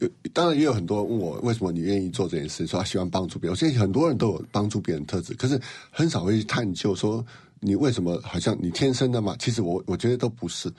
[0.00, 3.52] 有当然也有很多人问我为什么你愿意做这件事，说他喜欢帮助别人。
[3.52, 5.60] 我相信很多人都有帮助别人特质，可是
[5.90, 7.24] 很少会去探究说
[7.60, 9.36] 你为什么好像你天生的嘛？
[9.38, 10.72] 其实我我觉得都不是。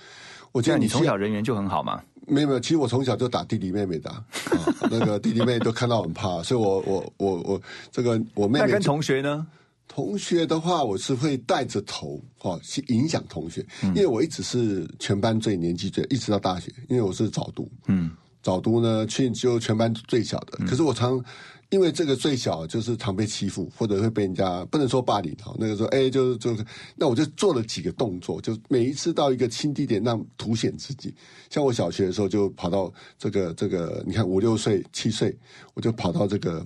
[0.51, 2.01] 我觉得你从小人缘就很好嘛？
[2.27, 4.25] 没 有没有，其实我从小就打弟弟妹妹的，啊、
[4.89, 8.65] 那个弟弟妹妹都看到很怕，所以我我我我这个我妹妹。
[8.65, 9.45] 那跟同学呢？
[9.87, 18.11] 同学的话，我是会带着头哈去影响同学，嗯因为我一直是全班最年纪最，一直到大学，因为我是早读，嗯。
[18.45, 20.63] 早读呢，去就全班最小的。
[20.67, 21.19] 可是我常
[21.71, 25.51] 因为这个最小，就是常被欺负，或者会被人家不能说霸凌哈。
[25.57, 26.55] 那个时候，哎，就是就
[26.95, 31.11] 那我就做了几个动作，就每一次到一个新地点，让凸显自己。
[31.49, 35.35] 像我小学的时候，就跑到这个这个，你看五六岁、七岁，
[35.73, 36.63] 我就跑到这个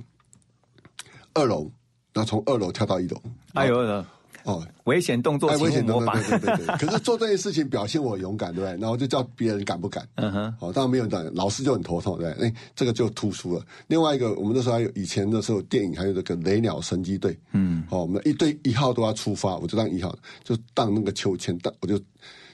[1.33, 1.71] 二楼，
[2.11, 3.21] 然后从二楼跳到一楼。
[3.53, 4.03] 哎呦！
[4.43, 6.75] 哦，危险动作，哎，危险动作，对对对对。
[6.77, 8.79] 可是做这件事情表现我勇敢，对不对？
[8.79, 10.07] 然后就叫别人敢不敢？
[10.15, 12.47] 嗯哼，哦，当然没有敢，老师就很头痛，对不对？
[12.47, 13.65] 哎，这个就突出了。
[13.87, 21.99] 另外一个，我们那时候还有以前的时候电影还有这个雷鸟神机队，嗯，哦，我们一队一号都要出发，我就当一号，就荡那个秋千，荡我就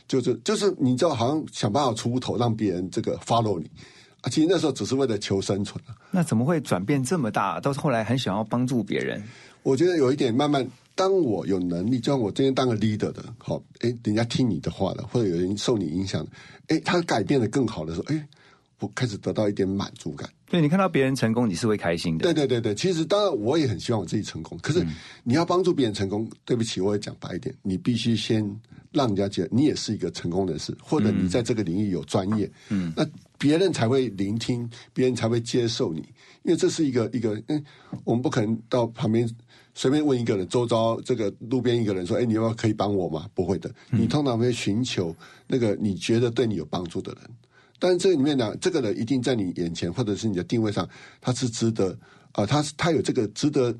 [0.07, 3.69] 就是就是你知道，好像想办法出头，让别人这个 follow 你。
[4.21, 5.93] 啊，其实那时候只是为了求生存啊。
[6.09, 7.59] 那怎么会转变这么大？
[7.59, 9.21] 到后来很想要帮助别人。
[9.61, 16.31] 我觉得有一点慢慢，当我有能力，就像我今天当个 leader 的，好，哎，人家听你的话了，或者有人受你影响的，
[16.67, 18.27] 哎，他改变的更好的时候，哎，
[18.79, 20.29] 我开始得到一点满足感。
[20.47, 22.23] 对你看到别人成功，你是会开心的。
[22.23, 24.85] 对对对对，其实当然我也很希望我自己成功，可是
[25.23, 28.39] 你要帮助别人成功，对不起，我也讲白一点，你必须先
[28.91, 33.05] 让人家觉得你也是一个成功人士，或者你在这个领域有专业，嗯，那
[33.37, 35.99] 别人才会聆听，别人才会接受你，
[36.43, 37.61] 因为这是一个一个，嗯，
[38.05, 39.27] 我们不可能到旁边
[39.75, 43.29] 随便问一个人，周遭这个路边一个人说，哎，你要不要可以帮我吗？
[43.35, 45.15] 不会的，你通常会寻求
[45.47, 47.29] 那个你觉得对你有帮助的人。
[47.77, 50.87] 但是这里面呢，这个人一定在你眼前，或者是你的定位上，
[51.19, 51.95] 他是值得
[52.31, 53.75] 啊，他是他有这个值得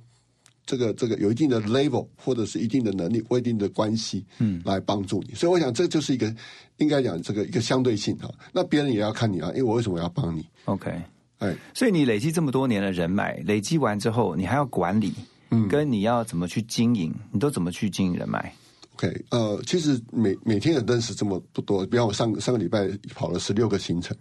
[0.66, 5.34] 这个这个有一定的 level，或者是一定的能力或一定的关系，嗯，来帮助你。
[5.34, 6.32] 所以我想这就是一个
[6.78, 8.30] 应该讲这个一个相对性哈。
[8.52, 10.92] 那别人也要看你啊，因为我为什么要帮你？OK，
[11.38, 15.14] 哎，所以你累积这么多年的人脉，累积完之后，你还要管理，
[15.56, 18.54] 嗯，跟你要怎么去经营，你都怎么去经营人脉
[18.96, 24.16] ？OK，呃，其实每每天的认识这么不多，比方我上上个礼拜跑了十六个行程，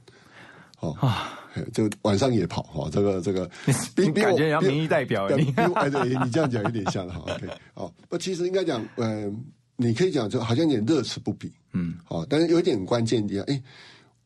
[0.80, 1.38] 哦啊，
[1.72, 3.48] 就晚上也跑哈，这个这个，
[3.94, 9.44] 比感觉要民意代表你，哎对，你这样讲有点像哈， OK，哦，不，其实应该讲，嗯，
[9.76, 13.62] 你可以讲就好像有点乐此不疲，嗯，好，但是有一点关键点，哎，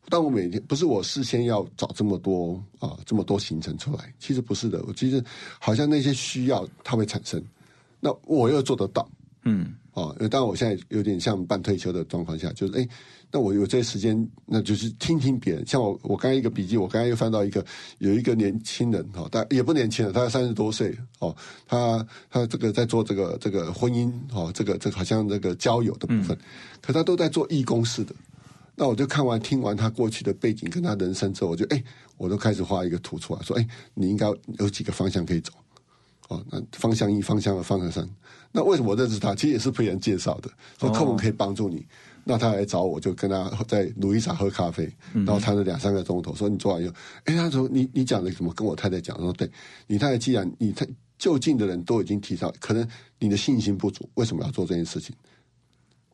[0.08, 5.22] 当我每天不是我事先要找这么多啊这么多行程出来，其实不是的，我其实
[5.58, 7.42] 好像那些需要它会产生，
[8.00, 9.08] 那我又做得到，
[9.44, 9.74] 嗯。
[9.94, 12.88] 哦，当然我现在有点像半退休的状况下，就是哎，
[13.32, 15.66] 那我有这些时间，那就是听听别人。
[15.66, 17.64] 像我，我刚才一个笔记，我刚才又翻到一个，
[17.98, 21.34] 有一个年轻人哈，但也不年轻了，他三十多岁哦，
[21.66, 26.38] 他他这个在做这个这个婚姻哦，这个这个好像这个交友的部分，
[26.80, 28.14] 可他都在做义工式的。
[28.78, 31.82] 那我就看完听完他过去的背景跟他人生之后，我就哎，
[32.16, 34.26] 我都开始画一个图出来，说哎，你应该
[34.60, 35.52] 有几个方向可以走。
[36.28, 38.08] 哦，那方向一、方向二、方向三，
[38.52, 39.34] 那为什么我认识他？
[39.34, 41.84] 其实也是被人介绍的，说客户可以帮助你。
[42.22, 46.34] 那他来找我，就跟他在鲁伊莎喝咖啡，然后谈了两三个钟头。
[46.34, 48.52] 说你做完以后，哎，他说你你讲的什么？
[48.52, 49.50] 跟我太太讲，说对，
[49.86, 50.86] 你太太既然你太
[51.18, 52.86] 就近的人都已经提到，可能
[53.18, 55.16] 你的信心不足，为什么要做这件事情？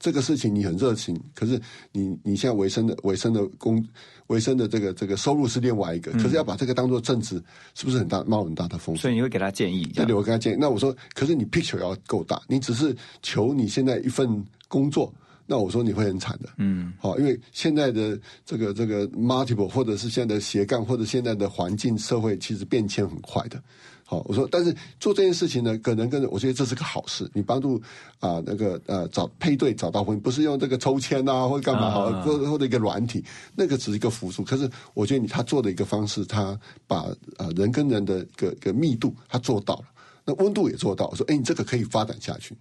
[0.04, 1.58] 这个事情你很热情，可是
[1.90, 3.82] 你你现在维生的维生的工
[4.26, 7.42] 维生的这个这个收入是另外一个，可是要把这个当做正职，
[7.74, 9.00] 是不是很大冒很大的风险？
[9.00, 10.56] 所以你会给他建议，对，我给他建议。
[10.60, 15.10] 那我说，可是你 picture 要够大，你只是求你现在一份工作，
[15.46, 16.50] 那我说你会很惨的。
[16.58, 23.58] 嗯，好，因为现在的这个这个 multiple 或者是现在的斜杠或者现在的环境社会其实变迁很快的。
[24.06, 27.28] 好，我说，但是做这件事情呢，可能跟我觉得这是个好事。
[27.32, 27.80] 你帮助
[28.20, 33.24] 啊，那个呃，找配对找到婚，不是用这个抽签啊，或者干嘛，或或者一个软体，
[33.56, 34.44] 那个只是一个辅助。
[34.44, 37.06] 可是我觉得你他做的一个方式，他把
[37.38, 39.84] 呃人跟人的一个一个密度，他做到了，
[40.26, 41.06] 那温度也做到。
[41.08, 42.54] 我说，哎，你这个可以发展下去。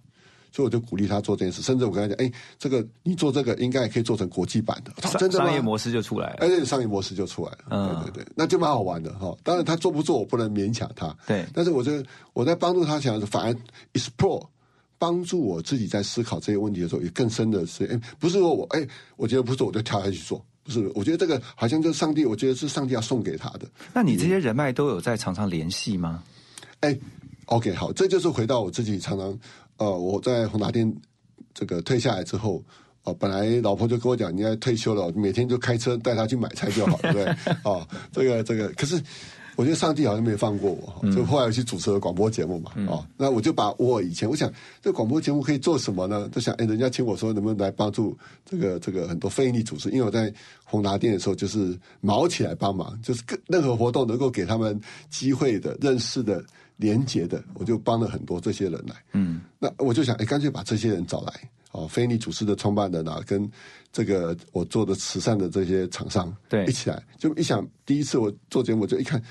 [0.54, 6.36] 所以我就鼓励他做这件事，甚至我跟他讲，哎，这个你做这个应该也可以做成国际版的，真的商业模式就出来了。
[6.38, 7.58] 哎，商业模式就出来了。
[7.70, 9.36] 嗯，对对对，那就蛮好玩的哈。
[9.42, 11.12] 当然他做不做，我不能勉强他。
[11.26, 13.56] 对，但是我觉得我在帮助他想，反而
[13.94, 14.46] explore
[14.96, 18.86] 帮助我自己在思考这些问题的时候，也更深的是，哎，不是说我哎，
[19.16, 23.66] 我觉得不做我就跳下去做，不是，我觉得这个好像就是上帝，我觉得是上帝要送给他的。
[23.92, 26.22] 那你这些人脉都有在常常联系吗？
[26.80, 26.96] 哎
[27.46, 29.36] ，OK，好，这就是回到我自己常常
[29.78, 30.94] 呃，我在宏达店。
[31.56, 32.60] 这个退下来之后，
[33.04, 37.36] 哦，本来老婆就跟我讲，你要退休了，每天就开车带她去买菜就好，对不对？
[37.62, 39.00] 哦，这个这个，可是
[39.54, 44.52] 我觉得上帝好像没有放过我，就后来去主持了广播节目嘛，哦，那我就把我以前我想
[44.82, 46.28] 这广播节目可以做什么呢？
[46.32, 56.44] 就想哎，人家请我说能不能来帮助这个这个很多非营利组织，因为我在宏达店的时候就是毛起来帮忙，就是任何活动能够给他们机会的、认识的。
[56.76, 58.96] 连接的，我就帮了很多这些人来。
[59.12, 61.32] 嗯，那我就想，哎，干脆把这些人找来，
[61.72, 63.48] 哦，非你主持的创办人啊，跟
[63.92, 67.02] 这个我做的慈善的这些厂商，对，一起来。
[67.16, 69.22] 就一想，第一次我做节目，就一看，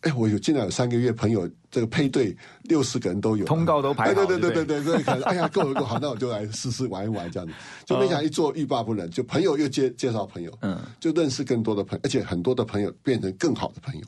[0.00, 7.54] 哎，我有进来有三个月，朋友这个配对六十个人都有，通告都排好，对对对对对，所以可能哎呀，够了够好，那我就来试试玩一玩这样子。
[7.86, 14.02] 就没想一做欲罢不能，就朋 友又介介绍朋友，嗯，就认识更多的朋友，而且很多的朋友变成更好的朋友。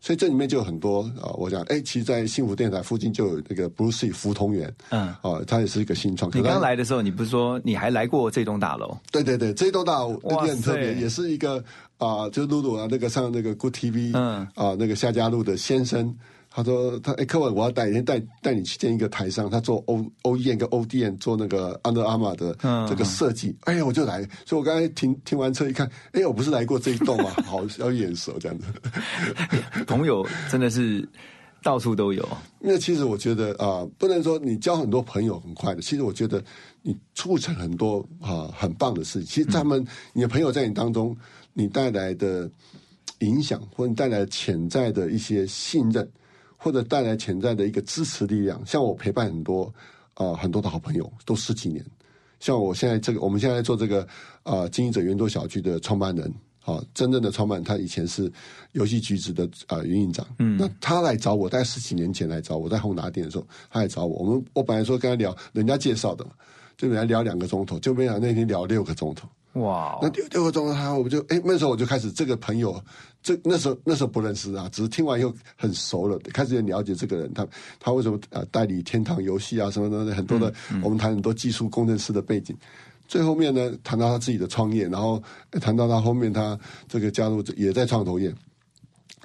[0.00, 6.30] 所以这里面就有很多啊，我讲，哎，其实，在幸福电台附近就有那个 Bruce 福同源，嗯，哦，它也是一个新创。
[6.34, 8.96] 你刚来的时候，你不是说你还来过这栋大楼？
[9.12, 11.62] 对对对，这栋大楼也很特别，也是一个
[11.98, 16.16] 啊，就露露啊，那个上那个 Good TV，嗯，啊，那个夏家路的先生。
[16.52, 22.56] 他说：“他哎，柯文，我要带一天带带你去见一个台商，他做 O O E N 跟 O D N 做那个 Under Armour 的
[22.88, 23.56] 这个设计。
[23.66, 24.28] 哎呀，我就来。
[24.44, 28.66] 所以我刚才停停完车一看，哎，我不是来过这一栋啊， 好要眼熟这样子。
[29.86, 31.08] 朋友真的是
[31.62, 32.28] 到处都有。
[32.58, 35.80] 那其实我觉得啊，不能说你交很多朋友很快的。
[35.80, 36.42] 其实我觉得
[36.82, 39.26] 你促成很多啊很棒的事情。
[39.28, 41.16] 其实他们你的朋友在你当中，
[41.52, 42.50] 你带来的
[43.20, 46.06] 影响或你带来潜在的一些信任。”
[46.62, 49.72] 或者带来潜在的一个支持力量，像我陪伴很多
[50.12, 51.82] 啊很多的好朋友都十几年，
[52.38, 54.06] 像我现在这个我们现在做这个
[54.42, 56.30] 啊经营者圆桌小区的创办人
[56.66, 58.30] 啊，真正的创办人他以前是
[58.72, 66.32] 游戏局子的啊营运长，嗯，那他来找我，大概十几年前来找我在宏达店的时候，他来找我，我们我本来说跟他聊人家介绍的嘛，
[66.76, 69.26] 就本来聊两个钟头，就没想到那天聊六个钟头。
[69.54, 69.98] 哇！
[70.00, 72.80] 那第六个钟头，他我就哎，那时候我就开始这个朋友，
[73.20, 77.44] 这那时候那时候不认识啊，只是听完以后很熟了，开始了解这个人，他
[77.80, 82.56] 他为什么啊代理天堂游戏啊什么的很多的，我们谈很多技术工程师的背景，
[83.08, 85.20] 最后面呢谈到他自己的创业，然后
[85.60, 88.32] 谈到他后面他这个加入也在创投业，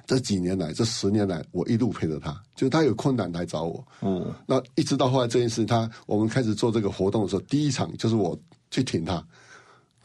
[0.06, 8.36] 这几年来这十年来我一路陪着他，就是他有困难来找我，嗯，那一直到后来这件事，他我们开始做这个活动的时候，第一场就是我
[8.72, 9.24] 去挺他。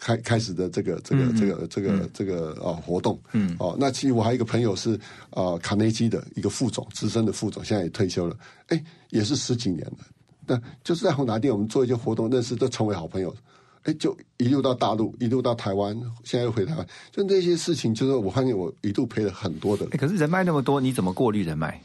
[0.01, 4.99] 开开始的这个这个这个这个这个啊活动，嗯，哦，那其实我还有一个朋友是
[5.29, 8.35] 啊卡内基的一个副总，资深的副总，现在也退休了，
[8.69, 9.97] 哎，也是十几年了，
[10.47, 13.33] 那就是在宏达店，我们做一些活动，认识都成为好朋友，
[13.83, 21.79] 哎，就一路到大陆，一路到台湾，现在又回台湾，就那些事情，就是我发现我一度陪了很多的，可是人脉那么多，你怎么过滤人脉？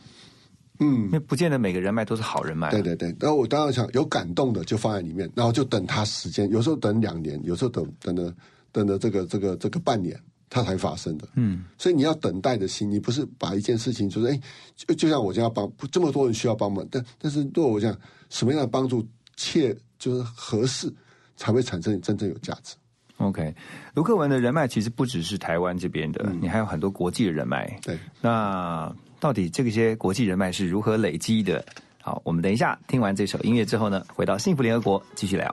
[0.81, 2.71] 嗯，那不见得每个人脉都是好人脉。
[2.71, 8.35] 对对对，然后我当然想有感动的就放在里面，然后就等他时间，有时候等两年，有时候等等了
[8.73, 10.19] 等了这个这个这个半年，
[10.51, 11.29] 它才发生的。
[11.35, 14.41] 嗯，所以你要等待的心，你不是把一件事情就是哎，
[14.77, 17.97] 就就像我这样帮这么多人需要帮忙，但但是对我讲
[18.29, 19.07] 什么样的帮助
[19.37, 20.93] 切就是合适，
[21.37, 22.75] 才会产生真正有价值。
[23.19, 23.55] OK，
[23.95, 27.79] 卢克文的人脉其实不只是台湾这边的，你还有很多国际的人脉。
[27.83, 28.95] 对，那。
[29.19, 31.65] 到底这些国际人脉是如何累积的？
[32.01, 35.53] 好，我们等一下听完这首音乐之后呢，回到幸福联合国继续聊。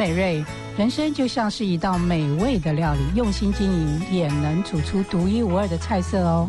[0.00, 0.42] 美瑞。
[0.78, 6.48] 人生就像是一道美味的料理，用心经营也能煮出独一无二的菜色哦。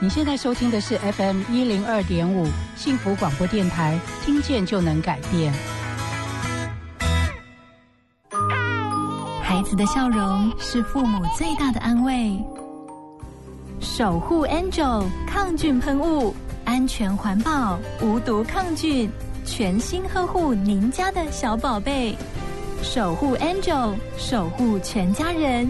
[0.00, 5.52] 你现在收听的是 FM 一零二点五幸福广播电台，听见就能改变。
[9.44, 12.36] 孩子的笑容是父母最大的安慰。
[13.80, 16.34] 守护 Angel 抗菌喷雾，
[16.64, 19.08] 安全环保，无毒抗菌，
[19.44, 22.16] 全心呵护您家的小宝贝。
[22.82, 25.68] 守护 Angel，守护全家人。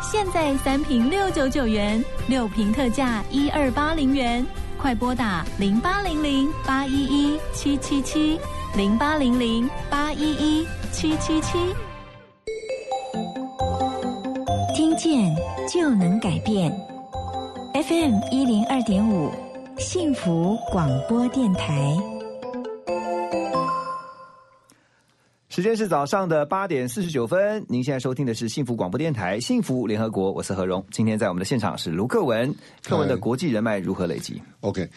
[0.00, 4.44] 现在三瓶六九九元，六瓶特价一二八零元，
[4.76, 8.38] 快拨打零八零零八一一七七七
[8.76, 11.58] 零八零零八一一七七七。
[14.74, 15.34] 听见
[15.72, 16.70] 就能改变。
[17.74, 19.30] FM 一零二点五，
[19.78, 21.96] 幸福广播电台。
[25.52, 30.82] 时间是早上的八点四十九分，您现在收听的是幸福广播电台《幸福联合国》，我是何荣。
[30.90, 32.50] 今天在我们的现场是卢克文，
[32.82, 34.88] 克文的国际人脉如何累积？OK，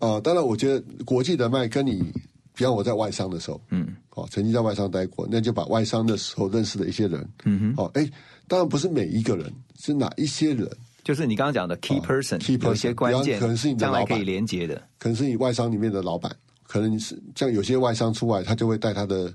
[0.00, 2.12] 呃，当然，我觉得国际人脉跟你，
[2.54, 8.06] 比方我在外商的时候，嗯，哦，曾经在外商待过，那就把外商的时候认识的一些人，嗯哼，哦，哎，
[8.46, 9.50] 当然不是每一个人，
[9.80, 10.68] 是哪一些人，
[11.02, 14.00] 就是你刚刚讲的 key person，、key person 有些关键，可能是你的老板。
[14.02, 16.30] 将来可以连接的，可能是你外商里面的老板，
[16.64, 19.32] 可能是像有些外商出来，他就会带他的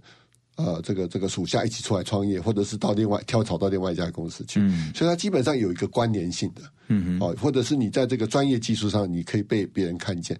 [0.57, 6.61] 呃这个这个属下一起出来创业，或者是到另外跳槽到另外一家公司去，嗯所以它基本上有一个关联性的。
[6.89, 10.39] 嗯哦，或者是你在这个专业技术上，你可以被别人看见。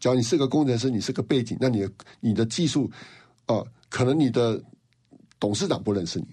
[0.00, 1.90] 只要你是个工程师，你是个背景，那你的
[2.20, 2.90] 你的技术，
[3.46, 4.60] 呃，可能你的
[5.38, 6.26] 董事长不认识你，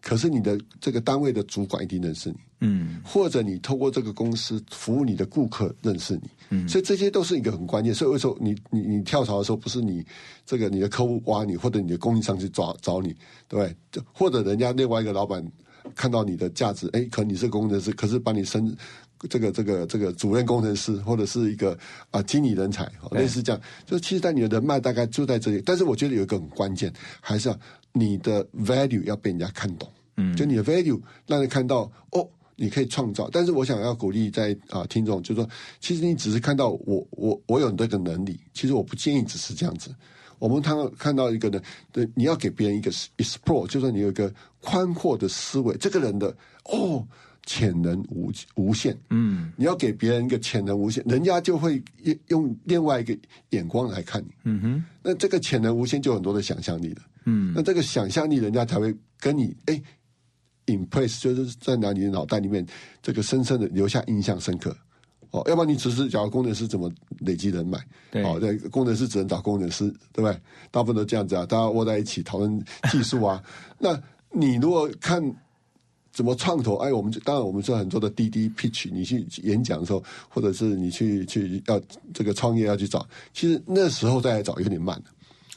[0.00, 2.36] 可是你的这个单位的主管一定认识你。
[2.64, 7.92] 嗯或者你透过这个公司服务你的顾客认识你，嗯所以这些都是一个很关键。
[7.94, 10.04] 所以有时候你你你跳槽的时候，不是你
[10.44, 13.08] 这个你的客户挖你，或者你的供应商去抓找你，
[13.48, 13.76] 对不对？
[13.90, 15.42] 就或者人家另外一个老板
[15.94, 18.76] 看到你的价值，哎，可能你是工程师，可是把你升
[19.28, 21.76] 这个这个这个主任工程师，或者是一个
[22.10, 23.60] 啊、经理人才，哦类似这样。
[23.86, 27.58] 就其实，在你的人脉大概就在这里，但是我觉得有一个很关键，还是要
[27.92, 29.88] 你的 value 要被人家看懂。
[30.16, 33.28] 嗯就你的 value 让人看到哦，你可以创造。
[33.32, 35.50] 但是我想要鼓励在啊、听众，就是说，
[35.80, 39.94] 其实你只是看到我我我有这个能力，其实我不建议只是这样子。
[40.38, 41.60] 我们看到看到一个呢，
[41.92, 45.76] 对，你要给别人一个 explore，就是说你有一个宽阔的思维。
[45.76, 47.06] 这个人的哦，
[47.46, 53.16] 潜能无无限，嗯你要给别人一个潜能无限，人家就会用用另外一个
[53.50, 54.30] 眼光来看你。
[54.42, 57.02] 嗯哼，那这个潜能无限就有很多的想象力了。
[57.24, 59.80] 嗯那这个想象力，人家才会跟你哎
[60.66, 62.66] ，impress，就是在哪你的脑袋里面
[63.02, 64.76] 这个深深的留下印象深刻。
[65.30, 67.78] 哦，要不然你只是假如工程师怎么累积人脉？
[68.10, 70.38] 对哦，对，工程师只能找工程师，对不对？
[70.70, 73.42] 大部分都这样子啊，大家窝在一起讨论技术啊。
[73.78, 73.98] 那
[74.30, 75.22] 你如果看
[76.12, 81.80] 怎么创投，哎，我们就当然我们说很多的滴滴 pitch，你去演讲的时候，或者是你去去要
[82.12, 85.04] 这个创业要去找，其实那时候再来找有点慢了。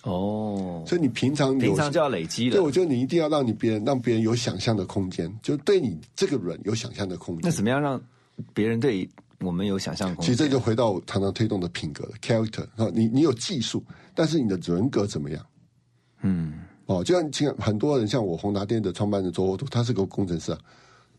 [0.05, 7.41] 哦，所以你平常有平常就要累积对，我觉得你一定要让你别人让别人有想象的空间，就对你这个人有想象的空间。
[7.43, 7.99] 那怎么样让
[8.53, 10.25] 别人对我们有想象空间？
[10.25, 13.83] 其实这就回到我常常推动的品格了，character 啊，你你有技术，
[14.13, 15.43] 但是你的人格怎么样？
[16.21, 16.53] 嗯，
[16.85, 20.59] 哦，就像像很多人，像我宏达店的创办人周欧图，他是个工程师啊，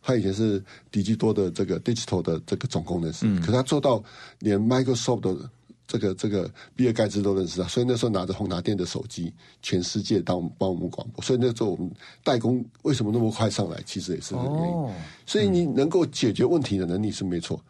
[0.00, 0.62] 他以前是
[0.92, 4.00] 迪基多的这个 digital 的这个总工程师，可是他做到
[4.38, 5.50] 连 Microsoft 的
[5.86, 9.32] 这个这个比尔盖茨都认识他，所以那时候拿着宏达电的手机，
[9.62, 11.90] 全世界当帮我们广播，所以那时候我们
[12.24, 14.74] 代工为什么那么快上来，其实也是这个原因。
[14.74, 14.92] 哦，
[15.24, 17.62] 所以你能够解决问题的能力是没错，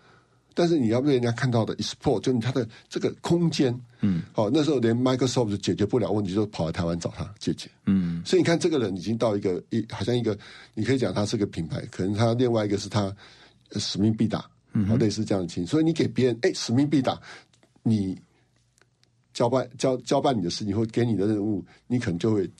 [0.55, 7.69] 但是你要被人家看到的 export，就是他的这个空间，嗯，哦，那时候连 Microsoft 解决不了问题，就跑来台湾找他解决。
[7.85, 10.37] 嗯所以你看，这个人已经到一个一，好像一个，
[10.75, 13.15] 你可以讲他是个品牌，可能他另外一个是他
[13.73, 15.67] 呃使命必达，嗯好类似这样的情形。
[15.67, 17.21] 所以你给别人，哎，使命必达，
[17.89, 18.19] 你
[19.33, 22.51] 交办交交办你的事情，或给你的任务，你可能就会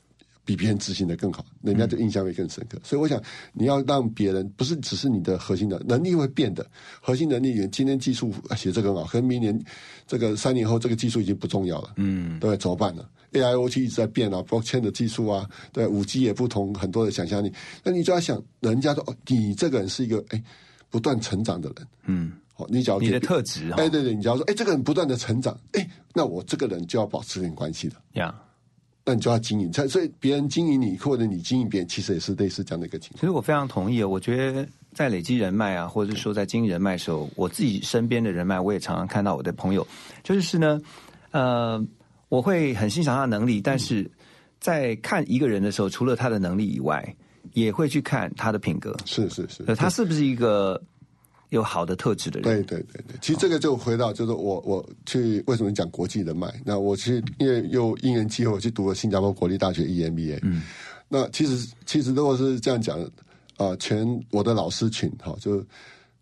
[0.45, 2.79] 比别人执行的更好，人家就印象会更深刻。
[2.85, 3.21] 所以我想，
[3.53, 6.65] 你要让别人不是只是你的核心的能力会变的，
[7.01, 9.61] 核心能力，今天技术写这个很好，可能明年
[10.07, 17.53] 这个三年后这个技术已经不重要了，嗯，对，怎么办呢？AIoT 一直在变啊，blockchain 的技术啊，对，五 G 也不同，很多的想象力。
[17.83, 20.43] 那你就要想，人家说哦，你这个人是一个哎
[20.89, 27.97] 不断成长的人，嗯，哦，你只要你的特质哈哎，对对，你只要说哎，这个人不断的成长，哎，那我这个人就要保持点关系的。
[28.15, 28.35] 呀。
[29.09, 33.21] 那你就要经营，所以所以别人经营你，或者你经营别人，其实也是类似这样的一个情况。
[33.21, 39.87] 其实我非常同意哦，我觉得在累积人脉啊，或者是说在经营人脉的时候，我自己身边的人脉，我也常常看到我的朋友，
[40.25, 40.81] 就是呢，
[41.31, 41.81] 呃，
[42.29, 44.11] 我会很欣赏他的能力，但是
[44.59, 47.17] 在看一个人的时候，除了他的能力以外，
[47.53, 50.83] 也会去看他的品格，是是是，呃他是不是一个
[51.51, 52.63] 有好的特质的人？
[52.65, 56.53] 对对对对，其实这个就回到就是我我去为什么讲国际人脉？
[56.65, 60.41] 那我去因为又因缘机会，我去读了新加坡国立大学 EMBA。
[60.43, 60.63] 嗯，
[61.09, 62.99] 那其实其实如果是这样讲，
[63.57, 65.65] 啊、全我的老师群哈、就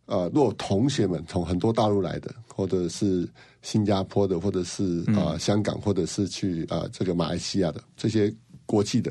[0.06, 3.28] 呃，如果同学们从很多大陆来的，或者是
[3.62, 8.32] 新加坡的，或者是啊、香港，或者是去啊、这个马来西亚的这些
[8.66, 9.10] 国际的，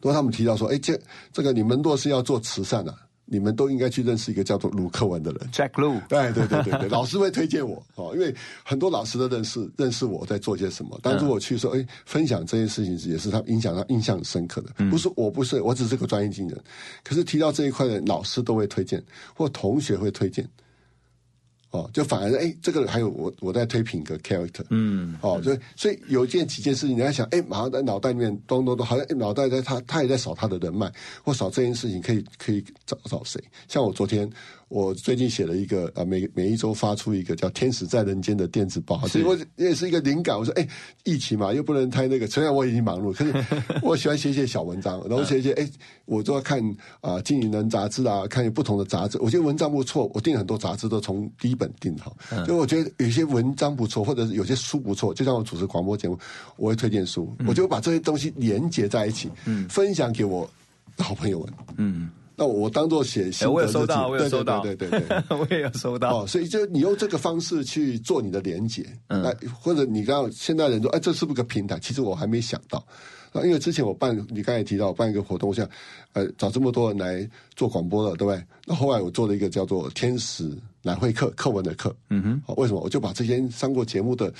[0.00, 0.98] 如果他们提到说，哎，这
[1.32, 2.94] 这个你们若是要做慈善啊，
[3.32, 5.48] 你们都应该去认识一个叫做卢克文的人。
[5.52, 10.98] ，Jack Lu，对对对对对， 老师会推荐我哦，因为很多老师都认识认识我在做些什么。
[11.00, 14.84] 当初我去说，哎，分享这件事情也是他影响他印象深刻的。
[14.90, 16.60] 不是我不是我只是个专业经理人，
[17.04, 19.00] 可是提到这一块的老师都会推荐，
[19.32, 20.44] 或同学会推荐。
[21.70, 30.92] 哦，就反而哎，这个还有我我在推品格 character，嗯，哦，所以所以有一件几件事情，你在想，哎，马上在脑袋里面咚咚咚，好像哎脑袋在他他也在扫他的人脉，
[31.22, 33.40] 或扫这件事情可以可以找找谁？
[33.68, 34.28] 像我昨天，
[34.70, 40.38] 我最近写了一个呃，每每一周发出一个叫《天使在人间》的电子报，所以我也是一个灵感。
[40.38, 40.66] 我说，哎，
[41.02, 43.34] 疫情嘛，又不能太那个，虽然我已经忙碌，可是
[43.82, 45.68] 我喜欢写写小文章，然后写一些，哎，
[46.04, 46.60] 我都要看
[47.00, 52.16] 啊，《经理人》杂志啊，看有不同的杂志，我觉得文章不错，我订很多杂志都从第一本订好，
[52.46, 56.16] 所以我觉得有些文章不错，或者是有些书不错，就像我主持广播节目，
[56.56, 59.28] 我会推荐书，我就会把这些东西连接在一起，
[59.68, 60.48] 分享给我
[60.96, 62.08] 的好朋友们，嗯，
[62.40, 65.22] 那我当做写心哎我得日记，有收到，我有对收到，对对对对。
[65.36, 66.22] 我也有收到。
[66.22, 71.78] 哦，所以就你用这个方式去做你的连接，嗯那或者你刚刚现在人说，哎，这是不是个平台？
[71.78, 72.82] 其实我还没想到，
[73.30, 75.68] 那因为之前我办，你刚才提到我办一个活动，我想，
[76.14, 78.42] 呃，找这么多人来做广播了，对不对？
[78.64, 80.50] 那后来我做了一个叫做“天使
[80.82, 82.80] 来会课”课文的课，嗯哼，好，为什么？
[82.80, 84.32] 我就把这些上过节目的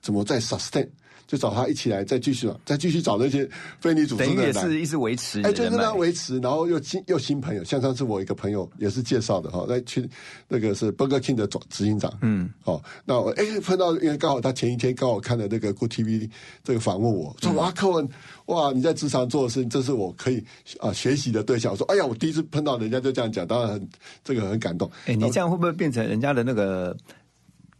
[0.00, 0.88] 怎么在 sustain，
[1.32, 3.48] 就找他一起来再继续再继续找那些
[3.80, 4.62] 非你组织等于的人来。
[4.64, 10.06] 也是一直维持哎，就是让他维持，然后又新又新朋友，像上次我一个朋友也是介绍的哈，那去
[10.46, 16.28] 那个是 Burger King 的总执行长，嗯，哦，那我哎碰到，因为刚好他前一天刚好看了那个 Good TV
[16.62, 18.06] 这个访问我，说哇，柯文，
[18.46, 20.44] 哇，你在职场做的事情，这是我可以
[20.80, 21.72] 啊学习的对象。
[21.72, 23.88] 我说，哎呀，我第一次碰到人家就这样讲，当然很
[24.22, 24.90] 这个很感动。
[25.06, 26.94] 哎，你这样会不会变成人家的那个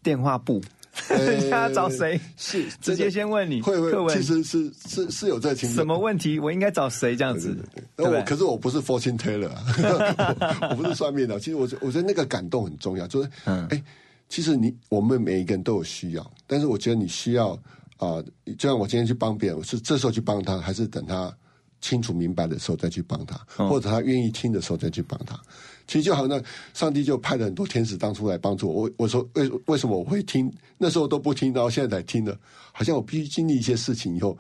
[0.03, 0.59] 电话簿？
[1.09, 2.21] 人家找谁？
[2.37, 5.69] 是直接先问你，会会其实是是是有在听。
[5.71, 6.39] 什么问题？
[6.39, 7.57] 我应该找谁这样子？
[7.97, 11.41] 那我可是我不是 fortune teller，啊 我不是算命的。
[11.41, 13.83] 其实我觉我觉得那个感动很重要，就是嗯哎，
[14.29, 17.59] 其实你我们每一个人都有需要，但是我觉得你需要
[17.97, 18.21] 啊、
[18.59, 21.33] 就像我今天去帮别人，我是这时候去帮他，还是等他
[21.81, 25.41] 清楚明白的时候再去帮他，嗯或者他愿意听的时候再去帮他。
[25.87, 26.43] 其实就好像
[26.75, 28.83] 上帝就派了很多天使当初来帮助我。
[28.83, 30.53] 我我说为为什么我会听？
[30.79, 32.39] 那时候都不听，然后现在才听的，
[32.73, 34.37] 好像我必须经历一些事情以后，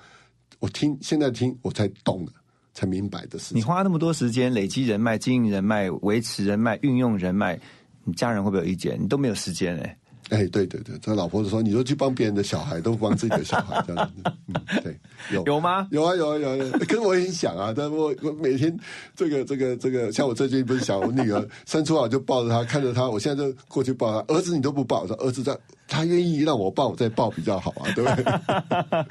[0.58, 2.32] 我听现在听我才懂了，
[2.74, 3.58] 才明白的事情。
[3.58, 7.58] 你花那么多时间累积人脉、经营人脉、维持人脉、运用人脉，
[8.04, 9.00] 你家人会不会有意见？
[9.00, 9.96] 你都没有时间哎、
[10.32, 14.32] 哎，对对对，这老婆子说，你都去帮别人的小孩，都不帮自己的小孩，这样子。
[14.48, 14.98] 嗯，对，
[15.30, 15.86] 有有吗？
[15.90, 18.74] 有啊有啊有啊，有啊可是我也很想啊，但我我每天
[19.14, 24.34] 这个这个这个，像我最近不是想我女儿 生出来就抱着她，看着她，我现在就过去抱她。
[24.34, 25.54] 儿子你都不抱，我说儿子在，
[25.86, 29.04] 他愿意让我抱，我再抱比较好啊，对不对？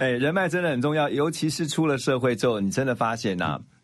[0.00, 3.58] 哎，人脉真的很重要，尤其是出了社会之后，你真的发现呐、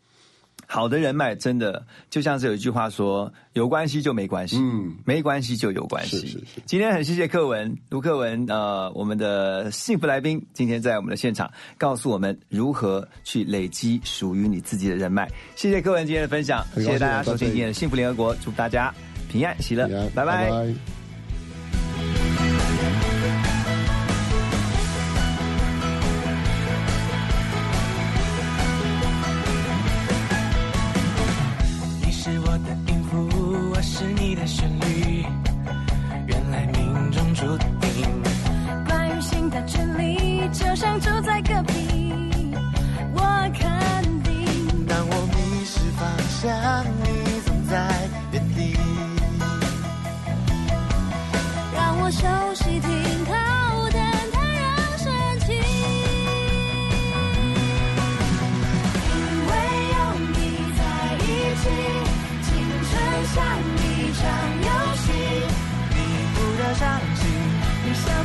[0.73, 11.47] 好的人脉真的就像是有一句话说：“有关系就没关系，嗯，没关系就有关系。”是是是今天很谢谢课文卢课文，呃，我们的幸福来宾今天在我们的现场，
[11.77, 15.29] 告诉我们如何去累积属于你自己的人脉。
[15.55, 18.91] 谢谢课文今天的分享，谢谢大家收听今天的幸福联合国，祝大家
[19.29, 20.73] 平安喜乐，拜拜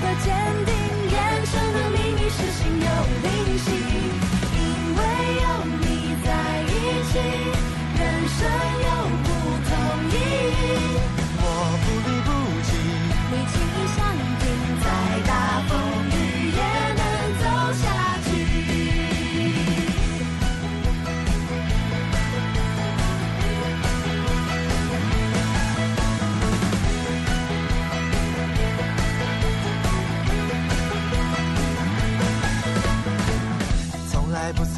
[0.08, 0.34] 的坚
[0.64, 0.67] 定，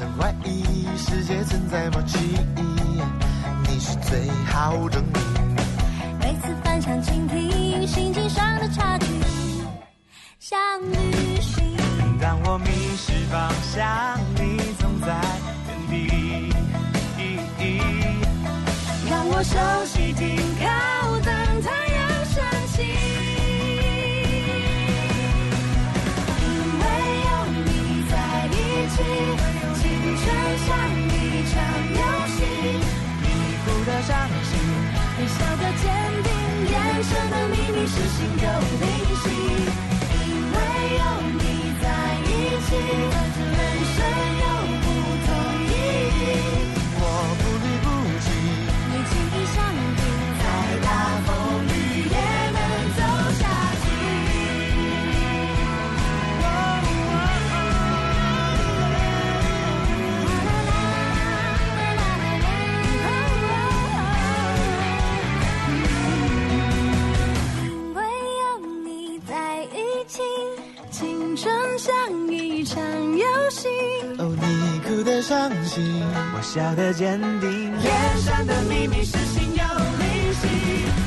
[0.01, 2.17] 曾怀疑世界存在默契，
[3.69, 5.13] 你是最好证明。
[6.19, 9.05] 每次分享倾听心境上的差距，
[10.39, 10.59] 像
[10.91, 11.77] 旅行。
[12.19, 15.21] 当我迷失方向，你总在
[15.91, 16.09] 原
[17.59, 17.83] 地。
[19.11, 22.43] 让我熟悉停靠，等太阳升
[22.73, 23.20] 起。
[30.23, 30.29] 就
[30.67, 30.69] 像
[31.09, 31.17] 一
[31.51, 31.55] 场
[31.99, 32.03] 游
[32.37, 32.39] 戏。
[33.23, 33.27] 你
[33.63, 34.09] 哭的伤
[34.49, 34.53] 心，
[35.19, 35.83] 你笑的坚
[36.25, 36.29] 定，
[36.71, 38.47] 眼神的秘密是心有
[38.81, 38.85] 灵
[39.23, 39.25] 犀。
[40.13, 40.19] 因
[40.53, 40.57] 为
[40.99, 41.03] 有
[41.39, 41.43] 你
[41.81, 41.85] 在
[42.25, 42.29] 一
[42.67, 43.59] 起，人
[43.95, 43.99] 生
[44.43, 44.45] 有
[75.21, 76.03] 伤心，
[76.35, 77.79] 我笑得坚定。
[77.81, 79.65] 脸上的秘密是心有
[79.99, 81.00] 灵犀。